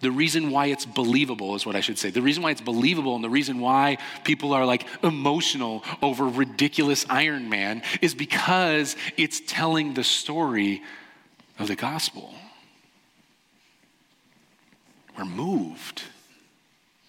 [0.00, 2.10] the reason why it's believable is what I should say.
[2.10, 7.04] The reason why it's believable and the reason why people are like emotional over ridiculous
[7.10, 10.82] Iron Man is because it's telling the story
[11.58, 12.32] of the gospel.
[15.16, 16.04] We're moved.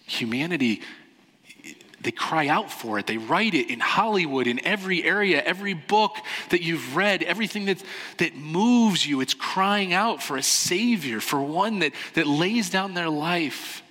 [0.06, 0.82] Humanity
[2.02, 3.06] they cry out for it.
[3.06, 6.16] They write it in Hollywood, in every area, every book
[6.48, 7.82] that you've read, everything that,
[8.16, 9.20] that moves you.
[9.20, 13.82] It's crying out for a Savior, for one that, that lays down their life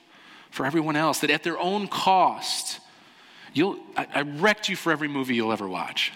[0.49, 2.79] for everyone else, that at their own cost,
[3.53, 6.11] you'll, I, I wrecked you for every movie you'll ever watch.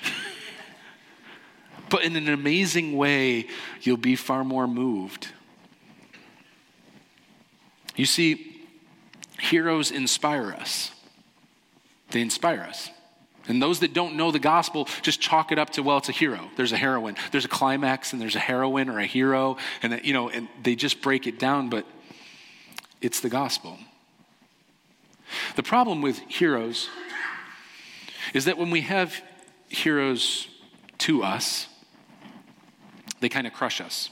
[1.89, 3.47] but in an amazing way,
[3.81, 5.27] you'll be far more moved.
[7.95, 8.65] You see,
[9.37, 10.92] heroes inspire us.
[12.13, 12.89] They inspire us.
[13.47, 16.13] And those that don't know the gospel just chalk it up to, well, it's a
[16.13, 16.49] hero.
[16.55, 17.17] There's a heroine.
[17.31, 19.57] There's a climax and there's a heroine or a hero.
[19.81, 21.85] And, you know, and they just break it down, but
[23.01, 23.77] it's the gospel.
[25.55, 26.87] The problem with heroes
[28.33, 29.21] is that when we have
[29.67, 30.47] heroes
[30.99, 31.67] to us,
[33.19, 34.09] they kind of crush us.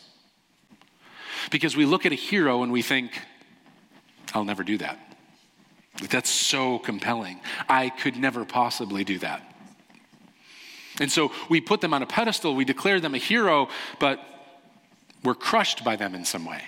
[1.52, 3.12] Because we look at a hero and we think,
[4.34, 5.11] I'll never do that.
[6.10, 7.42] That's so compelling.
[7.70, 9.44] I could never possibly do that.
[11.00, 14.20] And so we put them on a pedestal, we declare them a hero, but
[15.24, 16.64] we're crushed by them in some way.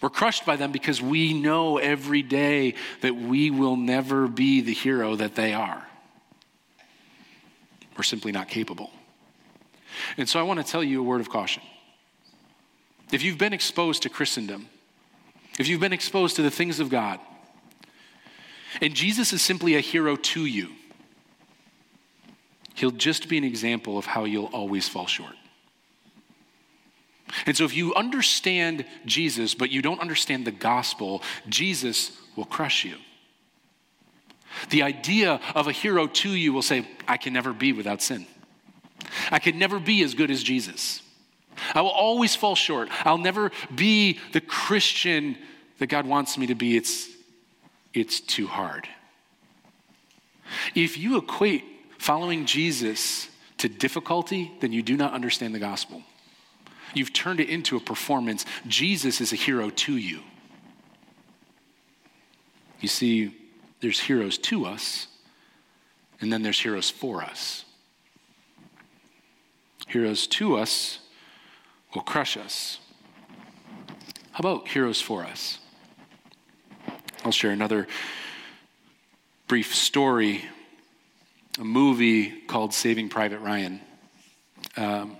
[0.00, 4.72] We're crushed by them because we know every day that we will never be the
[4.72, 5.86] hero that they are.
[7.96, 8.90] We're simply not capable.
[10.16, 11.62] And so I want to tell you a word of caution.
[13.10, 14.68] If you've been exposed to Christendom,
[15.58, 17.18] if you've been exposed to the things of God,
[18.80, 20.70] and Jesus is simply a hero to you.
[22.74, 25.34] He'll just be an example of how you'll always fall short.
[27.44, 32.84] And so, if you understand Jesus, but you don't understand the gospel, Jesus will crush
[32.84, 32.96] you.
[34.70, 38.26] The idea of a hero to you will say, I can never be without sin.
[39.30, 41.02] I can never be as good as Jesus.
[41.74, 42.88] I will always fall short.
[43.04, 45.36] I'll never be the Christian
[45.78, 46.76] that God wants me to be.
[46.76, 47.08] It's
[47.94, 48.88] it's too hard.
[50.74, 51.64] If you equate
[51.98, 56.02] following Jesus to difficulty, then you do not understand the gospel.
[56.94, 58.44] You've turned it into a performance.
[58.66, 60.20] Jesus is a hero to you.
[62.80, 63.36] You see,
[63.80, 65.08] there's heroes to us,
[66.20, 67.64] and then there's heroes for us.
[69.88, 71.00] Heroes to us
[71.94, 72.78] will crush us.
[74.32, 75.58] How about heroes for us?
[77.24, 77.88] I'll share another
[79.48, 80.44] brief story
[81.58, 83.80] a movie called Saving Private Ryan.
[84.76, 85.16] Um,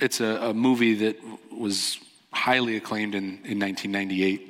[0.00, 1.18] it's a, a, movie that
[1.50, 1.98] was
[2.32, 4.48] highly acclaimed in, in 1998.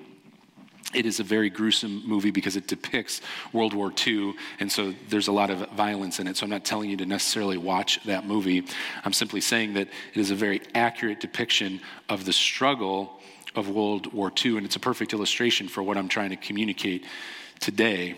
[0.95, 5.27] It is a very gruesome movie because it depicts World War II, and so there's
[5.27, 6.37] a lot of violence in it.
[6.37, 8.65] So I'm not telling you to necessarily watch that movie.
[9.05, 13.22] I'm simply saying that it is a very accurate depiction of the struggle
[13.55, 17.05] of World War II, and it's a perfect illustration for what I'm trying to communicate
[17.61, 18.17] today.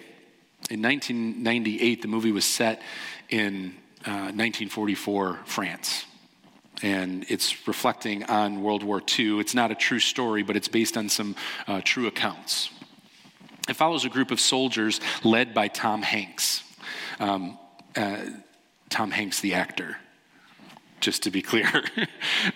[0.71, 2.81] In 1998, the movie was set
[3.29, 3.75] in
[4.07, 6.07] uh, 1944 France.
[6.83, 9.41] And it's reflecting on World War II.
[9.41, 11.37] It's not a true story, but it's based on some
[11.67, 12.71] uh, true accounts.
[13.69, 16.63] It follows a group of soldiers led by Tom Hanks.
[17.21, 17.59] Um,
[17.97, 18.19] uh,
[18.91, 19.97] Tom Hanks, the actor,
[21.01, 21.69] just to be clear.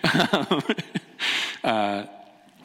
[1.64, 2.04] uh,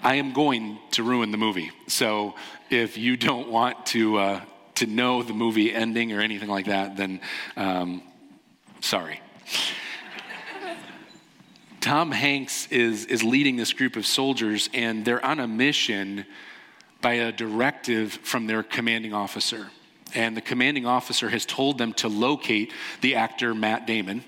[0.04, 1.72] I am going to ruin the movie.
[1.88, 2.36] So
[2.70, 4.41] if you don't want to, uh,
[4.76, 7.22] to know the movie ending or anything like that, then
[7.56, 8.04] um,
[8.82, 9.22] sorry.
[11.80, 16.26] Tom Hanks is, is leading this group of soldiers, and they're on a mission
[17.01, 19.70] by a directive from their commanding officer.
[20.14, 24.24] And the commanding officer has told them to locate the actor Matt Damon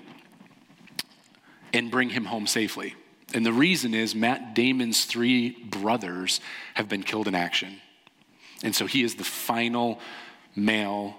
[1.74, 2.94] and bring him home safely.
[3.36, 6.40] And the reason is Matt Damon's three brothers
[6.72, 7.82] have been killed in action.
[8.62, 10.00] And so he is the final
[10.56, 11.14] male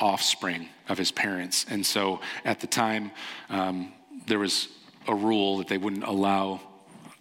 [0.00, 1.64] offspring of his parents.
[1.70, 3.12] And so at the time,
[3.48, 3.92] um,
[4.26, 4.66] there was
[5.06, 6.60] a rule that they wouldn't allow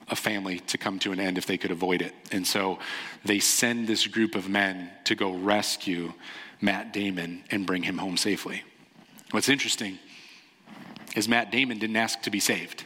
[0.10, 2.16] a family to come to an end if they could avoid it.
[2.32, 2.80] And so
[3.24, 6.14] they send this group of men to go rescue
[6.62, 8.64] Matt Damon and bring him home safely.
[9.30, 10.00] What's interesting
[11.16, 12.86] is Matt Damon didn't ask to be saved.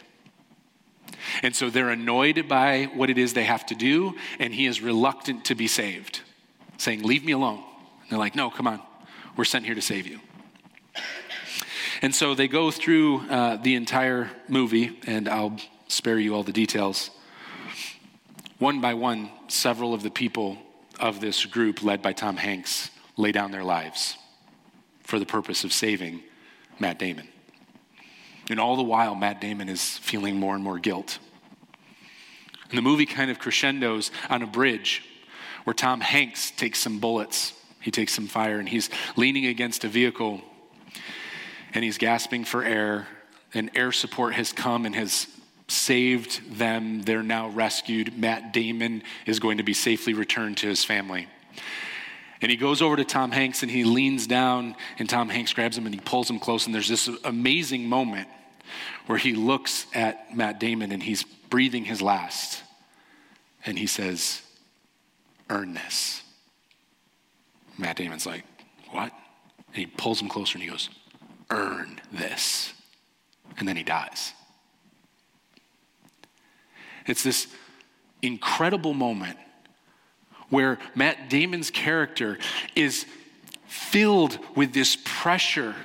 [1.44, 4.82] And so they're annoyed by what it is they have to do, and he is
[4.82, 6.22] reluctant to be saved,
[6.78, 7.64] saying, Leave me alone.
[8.02, 8.82] And they're like, No, come on.
[9.36, 10.20] We're sent here to save you.
[12.02, 15.58] And so they go through uh, the entire movie, and I'll
[15.88, 17.10] spare you all the details.
[18.60, 20.58] One by one, several of the people
[21.00, 24.18] of this group, led by Tom Hanks, lay down their lives
[25.04, 26.24] for the purpose of saving
[26.80, 27.28] Matt Damon.
[28.50, 31.20] And all the while, Matt Damon is feeling more and more guilt.
[32.70, 35.04] And the movie kind of crescendos on a bridge
[35.64, 39.88] where Tom Hanks takes some bullets, he takes some fire, and he's leaning against a
[39.88, 40.42] vehicle
[41.76, 43.08] and he's gasping for air.
[43.54, 45.28] And air support has come and has
[45.68, 47.04] saved them.
[47.04, 48.18] They're now rescued.
[48.18, 51.28] Matt Damon is going to be safely returned to his family.
[52.46, 55.76] And he goes over to Tom Hanks and he leans down, and Tom Hanks grabs
[55.76, 56.68] him and he pulls him close.
[56.68, 58.28] And there's this amazing moment
[59.08, 62.62] where he looks at Matt Damon and he's breathing his last.
[63.66, 64.44] And he says,
[65.50, 66.22] Earn this.
[67.80, 68.44] Matt Damon's like,
[68.92, 69.12] What?
[69.70, 70.92] And he pulls him closer and he goes,
[71.50, 72.76] Earn this.
[73.58, 74.34] And then he dies.
[77.08, 77.48] It's this
[78.22, 79.40] incredible moment
[80.56, 82.38] where Matt Damon's character
[82.78, 83.06] is
[83.68, 85.76] filled with this pressure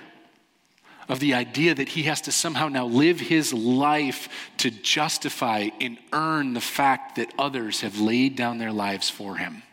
[1.08, 5.98] of the idea that he has to somehow now live his life to justify and
[6.12, 9.64] earn the fact that others have laid down their lives for him.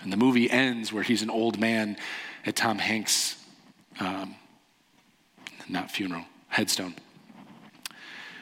[0.00, 1.98] And the movie ends where he's an old man
[2.46, 3.36] at Tom Hanks'
[4.00, 4.36] um,
[5.68, 6.94] not funeral, headstone.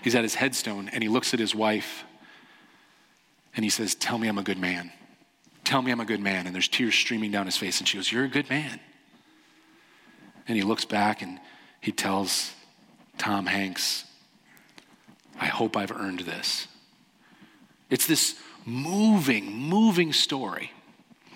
[0.04, 2.04] He's at his headstone and he looks at his wife
[3.56, 4.92] and he says, Tell me I'm a good man.
[5.64, 6.46] Tell me I'm a good man.
[6.46, 7.80] And there's tears streaming down his face.
[7.80, 8.78] And she goes, You're a good man.
[10.46, 11.40] And he looks back and
[11.80, 12.52] he tells
[13.18, 14.04] Tom Hanks,
[15.40, 16.68] I hope I've earned this.
[17.90, 20.70] It's this moving, moving story.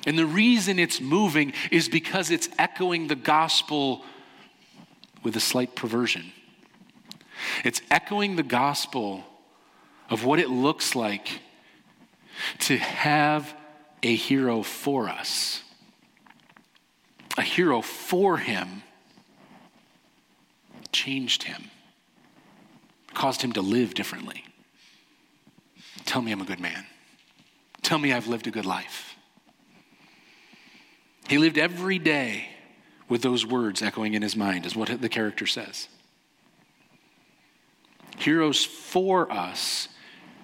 [0.07, 4.05] And the reason it's moving is because it's echoing the gospel
[5.23, 6.33] with a slight perversion.
[7.65, 9.25] It's echoing the gospel
[10.09, 11.41] of what it looks like
[12.61, 13.55] to have
[14.03, 15.63] a hero for us,
[17.37, 18.83] a hero for him,
[20.93, 21.71] changed him,
[23.15, 24.45] caused him to live differently.
[26.05, 26.87] Tell me I'm a good man.
[27.83, 29.17] Tell me I've lived a good life.
[31.29, 32.49] He lived every day
[33.09, 35.89] with those words echoing in his mind, is what the character says.
[38.19, 39.89] Heroes for us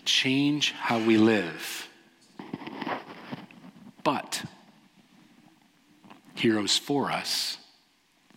[0.05, 1.89] change how we live.
[4.03, 4.45] But
[6.47, 7.59] heroes for us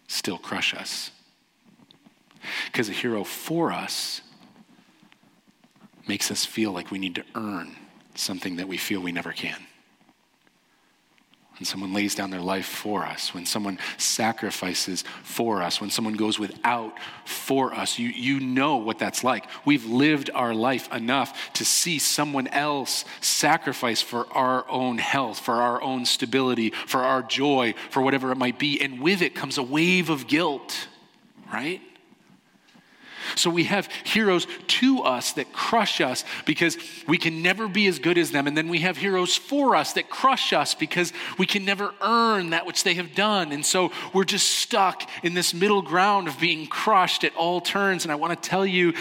[0.08, 1.12] still crush us.
[2.66, 4.22] Because a hero for us
[6.08, 7.76] makes us feel like we need to earn
[8.16, 9.62] something that we feel we never can
[11.60, 16.14] when someone lays down their life for us, when someone sacrifices for us, when someone
[16.14, 19.46] goes without for us, you, you know what that's like.
[19.66, 25.56] We've lived our life enough to see someone else sacrifice for our own health, for
[25.56, 28.80] our own stability, for our joy, for whatever it might be.
[28.82, 30.88] And with it comes a wave of guilt,
[31.52, 31.82] right?
[33.36, 36.78] So we have heroes to us that crush us because
[37.08, 38.48] we can never be as good as them.
[38.48, 42.52] And then we have heroes for us that crush us because we can never earn
[42.52, 43.52] that which they have done.
[43.52, 48.06] And so we're just stuck in this middle ground of being crushed at all turns.
[48.06, 48.94] And I want to tell you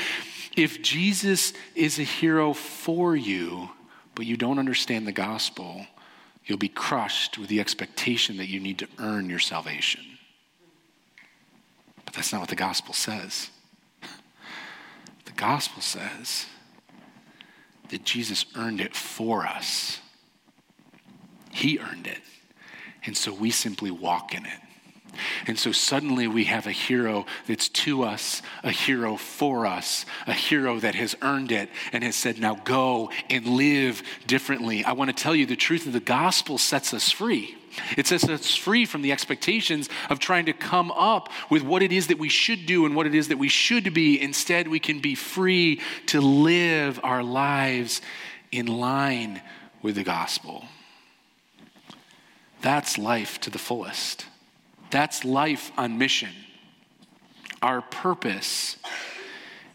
[0.57, 3.70] if Jesus is a hero for you,
[4.14, 5.87] but you don't understand the gospel,
[6.45, 10.03] you'll be crushed with the expectation that you need to earn your salvation.
[12.05, 13.51] But that's not what the gospel says
[15.39, 16.47] gospel says
[17.89, 20.01] that Jesus earned it for us.
[21.51, 22.20] He earned it.
[23.07, 24.61] And so we simply walk in it.
[25.47, 30.32] And so suddenly we have a hero that's to us, a hero for us, a
[30.32, 34.84] hero that has earned it and has said, now go and live differently.
[34.84, 37.57] I want to tell you the truth of the gospel sets us free.
[37.97, 41.93] It sets us free from the expectations of trying to come up with what it
[41.93, 44.20] is that we should do and what it is that we should be.
[44.20, 48.01] Instead, we can be free to live our lives
[48.53, 49.43] in line
[49.83, 50.64] with the gospel.
[52.61, 54.26] That's life to the fullest.
[54.91, 56.31] That's life on mission.
[57.62, 58.76] Our purpose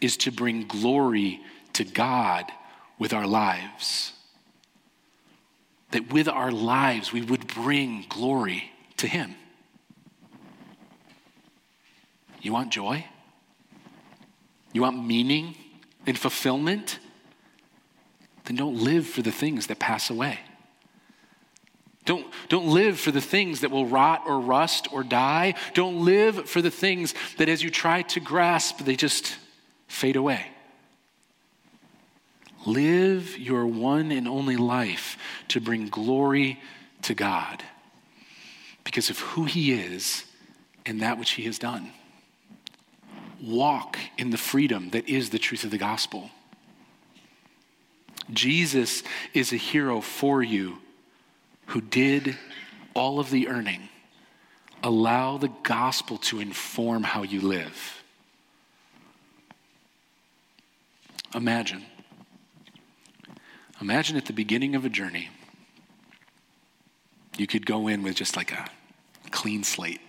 [0.00, 1.40] is to bring glory
[1.74, 2.44] to God
[2.98, 4.12] with our lives.
[5.94, 9.36] That with our lives we would bring glory to Him.
[12.42, 13.06] You want joy?
[14.72, 15.54] You want meaning
[16.04, 16.98] and fulfillment?
[18.44, 20.40] Then don't live for the things that pass away.
[22.06, 25.54] Don't, don't live for the things that will rot or rust or die.
[25.74, 29.36] Don't live for the things that as you try to grasp, they just
[29.86, 30.44] fade away.
[32.66, 36.60] Live your one and only life to bring glory
[37.02, 37.62] to God
[38.84, 40.24] because of who He is
[40.86, 41.90] and that which He has done.
[43.42, 46.30] Walk in the freedom that is the truth of the gospel.
[48.32, 49.02] Jesus
[49.34, 50.78] is a hero for you
[51.66, 52.38] who did
[52.94, 53.88] all of the earning.
[54.82, 58.02] Allow the gospel to inform how you live.
[61.34, 61.84] Imagine.
[63.84, 65.28] Imagine at the beginning of a journey,
[67.36, 68.64] you could go in with just like a
[69.30, 70.00] clean slate.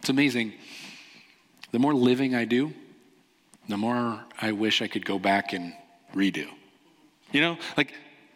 [0.00, 0.54] It's amazing.
[1.70, 2.74] The more living I do,
[3.68, 5.72] the more I wish I could go back and
[6.16, 6.48] redo.
[7.30, 7.94] You know, like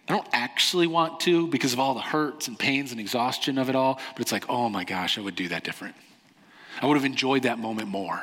[0.09, 3.69] I don't actually want to because of all the hurts and pains and exhaustion of
[3.69, 5.97] it all, but it's like, oh my gosh, I would do that different.
[6.81, 8.23] I would have enjoyed that moment more.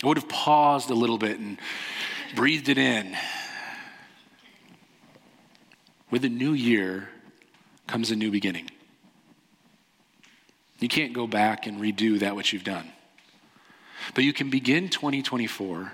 [0.00, 1.58] I would have paused a little bit and
[2.36, 3.16] breathed it in.
[6.10, 7.08] With a new year
[7.86, 8.70] comes a new beginning.
[10.78, 12.90] You can't go back and redo that which you've done.
[14.14, 15.92] But you can begin 2024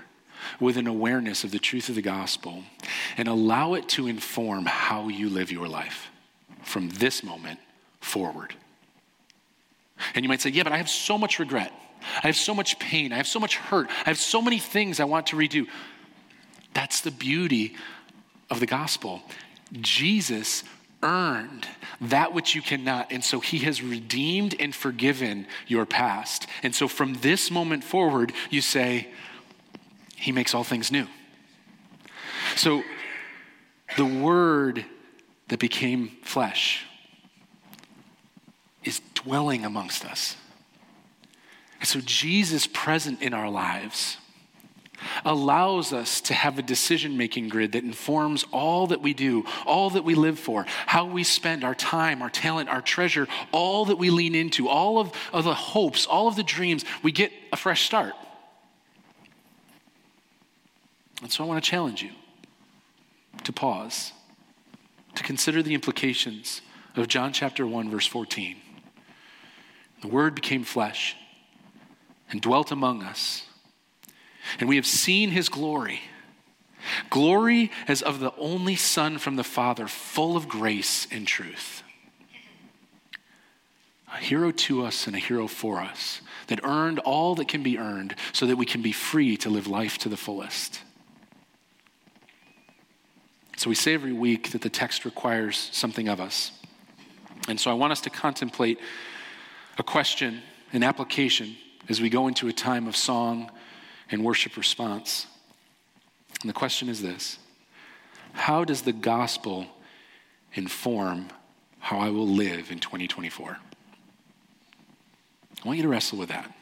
[0.59, 2.63] with an awareness of the truth of the gospel
[3.17, 6.09] and allow it to inform how you live your life
[6.61, 7.59] from this moment
[7.99, 8.53] forward.
[10.13, 11.71] And you might say, Yeah, but I have so much regret.
[12.23, 13.11] I have so much pain.
[13.11, 13.89] I have so much hurt.
[13.89, 15.67] I have so many things I want to redo.
[16.73, 17.75] That's the beauty
[18.49, 19.23] of the gospel.
[19.71, 20.63] Jesus
[21.03, 21.67] earned
[22.01, 23.11] that which you cannot.
[23.11, 26.47] And so he has redeemed and forgiven your past.
[26.63, 29.07] And so from this moment forward, you say,
[30.15, 31.07] He makes all things new.
[32.55, 32.83] So
[33.97, 34.85] the word
[35.47, 36.85] that became flesh
[38.83, 40.35] is dwelling amongst us.
[41.79, 44.17] And so Jesus present in our lives
[45.23, 49.89] allows us to have a decision making grid that informs all that we do, all
[49.91, 53.97] that we live for, how we spend our time, our talent, our treasure, all that
[53.97, 56.85] we lean into, all of, of the hopes, all of the dreams.
[57.03, 58.13] We get a fresh start.
[61.21, 62.11] And so I want to challenge you
[63.43, 64.11] to pause,
[65.15, 66.61] to consider the implications
[66.95, 68.57] of John chapter 1, verse 14.
[70.01, 71.15] The Word became flesh
[72.29, 73.43] and dwelt among us
[74.59, 76.01] and we have seen his glory.
[77.09, 81.83] Glory as of the only Son from the Father, full of grace and truth.
[84.13, 87.77] A hero to us and a hero for us that earned all that can be
[87.77, 90.81] earned so that we can be free to live life to the fullest.
[93.57, 96.51] So we say every week that the text requires something of us.
[97.47, 98.79] And so I want us to contemplate
[99.77, 100.41] a question,
[100.71, 101.55] an application,
[101.89, 103.51] as we go into a time of song
[104.11, 105.27] and worship response.
[106.41, 107.37] And the question is this
[108.33, 109.67] How does the gospel
[110.53, 111.29] inform
[111.79, 113.57] how I will live in 2024?
[115.63, 116.54] I want you to wrestle with that.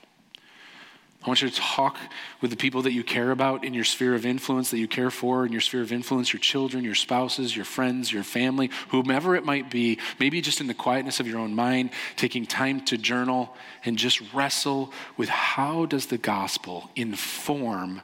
[1.24, 1.98] I want you to talk
[2.42, 5.10] with the people that you care about in your sphere of influence, that you care
[5.10, 9.34] for in your sphere of influence, your children, your spouses, your friends, your family, whomever
[9.34, 12.98] it might be, maybe just in the quietness of your own mind, taking time to
[12.98, 13.56] journal
[13.86, 18.02] and just wrestle with how does the gospel inform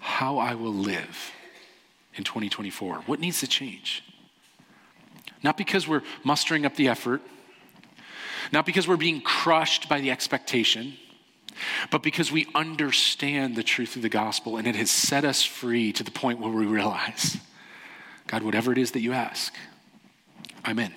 [0.00, 1.32] how I will live
[2.16, 3.02] in 2024?
[3.06, 4.02] What needs to change?
[5.40, 7.22] Not because we're mustering up the effort,
[8.52, 10.96] not because we're being crushed by the expectation
[11.90, 15.92] but because we understand the truth of the gospel and it has set us free
[15.92, 17.38] to the point where we realize
[18.26, 19.54] God, whatever it is that you ask,
[20.64, 20.92] I'm in.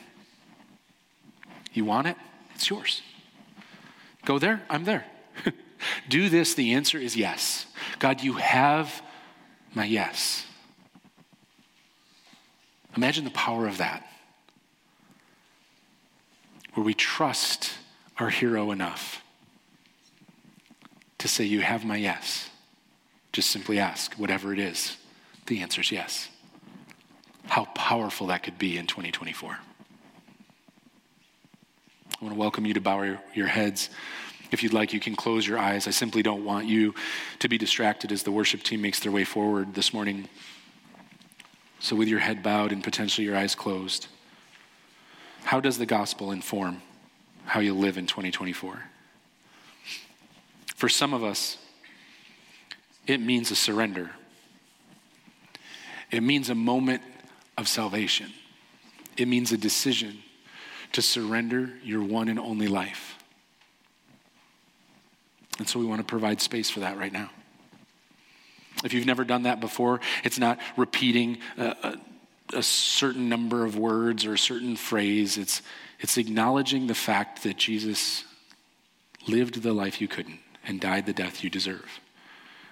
[1.73, 2.17] You want it?
[2.55, 3.01] It's yours.
[4.25, 4.63] Go there?
[4.69, 5.05] I'm there.
[6.09, 6.55] Do this?
[6.55, 7.67] The answer is yes.
[7.99, 9.01] God, you have
[9.75, 10.45] my yes.
[12.97, 14.05] Imagine the power of that,
[16.73, 17.71] where we trust
[18.17, 19.21] our hero enough
[21.19, 22.49] to say, You have my yes.
[23.31, 24.97] Just simply ask, whatever it is.
[25.45, 26.29] The answer is yes.
[27.47, 29.51] How powerful that could be in 2024.
[32.21, 33.89] I want to welcome you to bow your, heads
[34.51, 35.87] If you'd like, you can close your eyes.
[35.87, 36.93] I simply don't want you
[37.39, 40.27] to be distracted as the worship team makes their way forward this morning.
[41.79, 44.07] So, with your head bowed and potentially your eyes closed,
[45.43, 46.81] how does the gospel inform
[47.45, 48.88] how you live in 2024?
[50.79, 51.57] For some of us,
[53.05, 54.11] it means a surrender.
[56.09, 57.01] It means a moment
[57.57, 58.31] of salvation.
[59.17, 60.19] It means a decision
[60.93, 63.17] to surrender your one and only life.
[65.57, 67.29] And so we want to provide space for that right now.
[68.85, 71.75] If you've never done that before, it's not repeating a,
[72.53, 75.37] a, a, certain number of words or a certain phrase.
[75.37, 75.61] It's,
[75.99, 78.23] it's acknowledging the fact that Jesus
[79.27, 80.39] lived the life you couldn't
[80.69, 81.99] and died the death you deserve.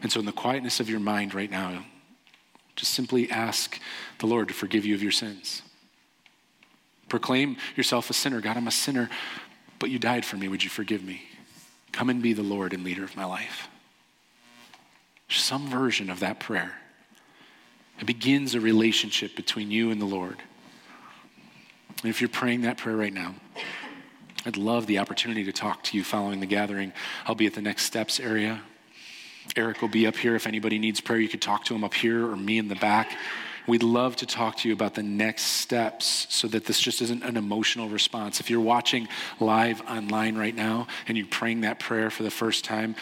[0.01, 1.83] And so, in the quietness of your mind right now,
[2.75, 3.79] just simply ask
[4.19, 5.63] the Lord to forgive you of your sins.
[7.09, 8.39] Proclaim yourself a sinner.
[8.39, 9.09] God, I'm a sinner,
[9.79, 10.47] but you died for me.
[10.47, 11.23] Would you forgive me?
[11.91, 13.67] Come and be the Lord and leader of my life.
[15.29, 16.73] Some version of that prayer.
[17.99, 20.37] It begins a relationship between you and the Lord.
[22.03, 23.33] And if you're praying that prayer right now,
[24.47, 26.93] I'd love the opportunity to talk to you following the gathering.
[27.25, 28.61] I'll be at the next steps area.
[29.57, 30.35] Eric will be up here.
[30.35, 32.75] If anybody needs prayer, you could talk to him up here or me in the
[32.75, 33.11] back.
[33.67, 37.23] We'd love to talk to you about the next steps so that this just isn't
[37.23, 38.39] an emotional response.
[38.39, 39.09] If you're watching
[39.41, 42.95] live online right now and you're praying that prayer for the first time,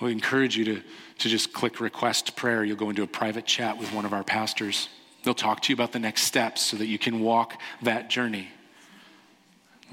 [0.00, 0.82] we encourage you to,
[1.18, 2.62] to just click request prayer.
[2.62, 4.88] You'll go into a private chat with one of our pastors.
[5.24, 8.46] They'll talk to you about the next steps so that you can walk that journey,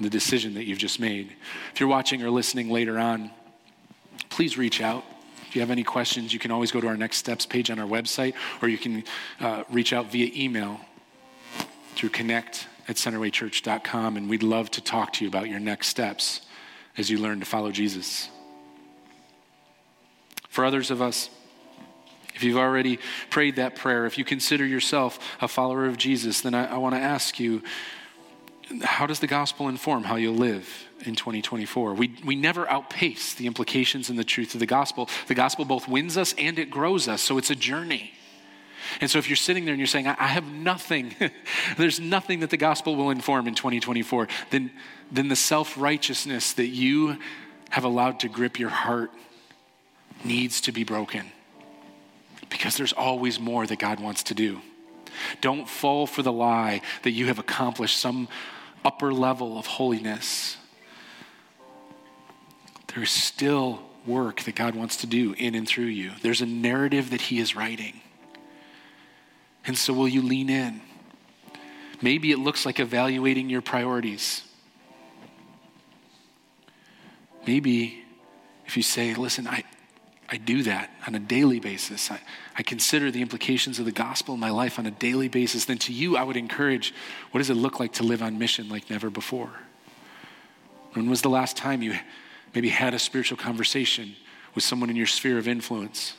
[0.00, 1.32] the decision that you've just made.
[1.72, 3.30] If you're watching or listening later on,
[4.28, 5.04] please reach out
[5.48, 7.78] If you have any questions, you can always go to our Next Steps page on
[7.78, 9.04] our website, or you can
[9.40, 10.80] uh, reach out via email
[11.94, 16.42] through connect at centerwaychurch.com, and we'd love to talk to you about your next steps
[16.98, 18.28] as you learn to follow Jesus.
[20.48, 21.30] For others of us,
[22.34, 22.98] if you've already
[23.30, 26.94] prayed that prayer, if you consider yourself a follower of Jesus, then I, I want
[26.94, 27.62] to ask you
[28.82, 31.94] how does the gospel inform how you'll live in 2024?
[31.94, 35.08] We, we never outpace the implications and the truth of the gospel.
[35.28, 38.12] The gospel both wins us and it grows us, so it's a journey.
[39.00, 41.14] And so if you're sitting there and you're saying, I, I have nothing,
[41.76, 44.70] there's nothing that the gospel will inform in 2024, then,
[45.10, 47.18] then the self righteousness that you
[47.70, 49.10] have allowed to grip your heart
[50.24, 51.26] needs to be broken
[52.48, 54.60] because there's always more that God wants to do.
[55.40, 58.28] Don't fall for the lie that you have accomplished some
[58.86, 60.56] upper level of holiness.
[62.94, 66.12] There is still work that God wants to do in and through you.
[66.22, 68.00] There's a narrative that He is writing.
[69.66, 70.80] And so, will you lean in?
[72.00, 74.42] Maybe it looks like evaluating your priorities.
[77.44, 78.04] Maybe
[78.66, 79.64] if you say, listen, I,
[80.28, 82.10] I do that on a daily basis.
[82.10, 82.20] I,
[82.58, 85.66] I consider the implications of the gospel in my life on a daily basis.
[85.66, 86.94] Then to you, I would encourage
[87.30, 89.50] what does it look like to live on mission like never before?
[90.94, 91.94] When was the last time you
[92.54, 94.16] maybe had a spiritual conversation
[94.54, 96.14] with someone in your sphere of influence?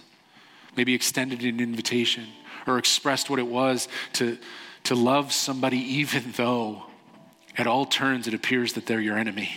[0.76, 2.28] Maybe extended an invitation
[2.68, 4.38] or expressed what it was to,
[4.84, 6.84] to love somebody even though
[7.58, 9.50] at all turns it appears that they're your enemy.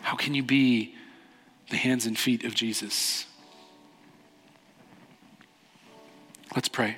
[0.00, 0.94] How can you be
[1.70, 3.24] the hands and feet of Jesus.
[6.54, 6.96] Let's pray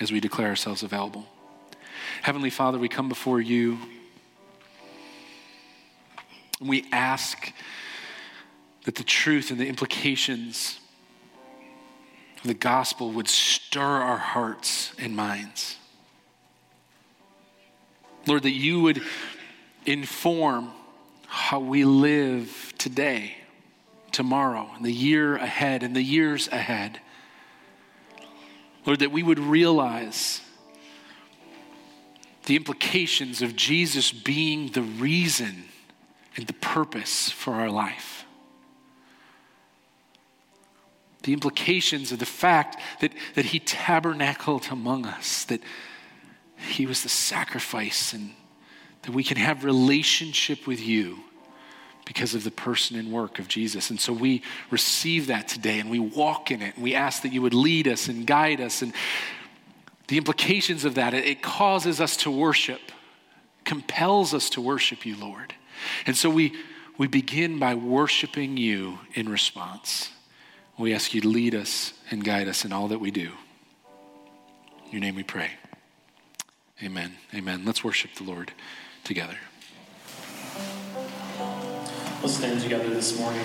[0.00, 1.26] as we declare ourselves available.
[2.22, 3.78] Heavenly Father, we come before you.
[6.60, 7.52] And we ask
[8.84, 10.80] that the truth and the implications
[12.38, 15.76] of the gospel would stir our hearts and minds.
[18.26, 19.02] Lord, that you would
[19.84, 20.70] inform
[21.26, 23.36] how we live today,
[24.10, 27.00] tomorrow, and the year ahead, and the years ahead.
[28.86, 30.40] Lord, that we would realize
[32.46, 35.64] the implications of Jesus being the reason
[36.36, 38.26] and the purpose for our life.
[41.22, 45.60] The implications of the fact that, that He tabernacled among us, that
[46.56, 48.32] He was the sacrifice, and
[49.02, 51.20] that we can have relationship with you
[52.04, 53.90] because of the person and work of Jesus.
[53.90, 57.32] And so we receive that today and we walk in it and we ask that
[57.32, 58.82] you would lead us and guide us.
[58.82, 58.92] And
[60.08, 62.80] the implications of that, it causes us to worship,
[63.64, 65.54] compels us to worship you, Lord.
[66.06, 66.54] And so we,
[66.98, 70.10] we begin by worshiping you in response.
[70.78, 73.32] We ask you to lead us and guide us in all that we do.
[74.86, 75.50] In your name we pray.
[76.82, 77.14] Amen.
[77.32, 77.64] Amen.
[77.64, 78.52] Let's worship the Lord
[79.04, 79.38] together.
[82.24, 83.42] Let's stand together this morning.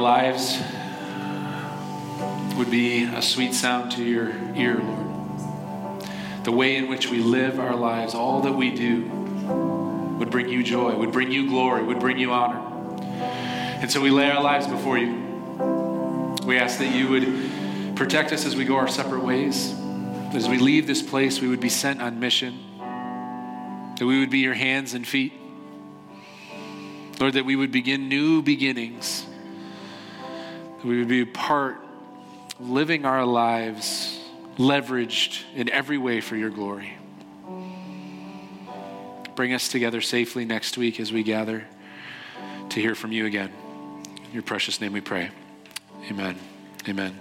[0.00, 0.58] Lives
[2.56, 6.04] would be a sweet sound to your ear, Lord.
[6.44, 9.02] The way in which we live our lives, all that we do,
[10.18, 12.60] would bring you joy, would bring you glory, would bring you honor.
[13.80, 15.14] And so we lay our lives before you.
[16.44, 19.74] We ask that you would protect us as we go our separate ways.
[20.34, 22.58] As we leave this place, we would be sent on mission.
[23.98, 25.32] That we would be your hands and feet.
[27.18, 29.26] Lord, that we would begin new beginnings.
[30.82, 31.76] We would be part,
[32.58, 34.18] living our lives
[34.56, 36.94] leveraged in every way for your glory.
[39.34, 41.66] Bring us together safely next week as we gather
[42.70, 43.50] to hear from you again.
[44.24, 45.30] In your precious name we pray.
[46.10, 46.36] Amen.
[46.88, 47.18] Amen.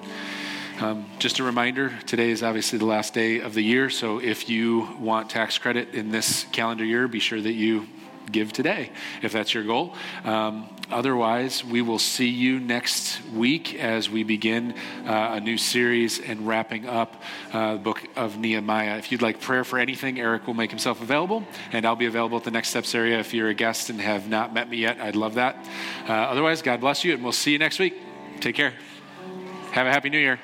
[0.80, 4.48] Um, just a reminder today is obviously the last day of the year, so if
[4.50, 7.88] you want tax credit in this calendar year, be sure that you
[8.32, 9.96] give today if that's your goal.
[10.24, 14.74] Um, otherwise, we will see you next week as we begin
[15.06, 17.22] uh, a new series and wrapping up
[17.54, 18.98] uh, the book of Nehemiah.
[18.98, 22.38] If you'd like prayer for anything, Eric will make himself available, and I'll be available
[22.38, 23.20] at the Next Steps area.
[23.20, 25.56] If you're a guest and have not met me yet, I'd love that.
[26.08, 27.96] Uh, otherwise, God bless you, and we'll see you next week.
[28.40, 28.74] Take care.
[29.72, 30.40] Have a happy new year.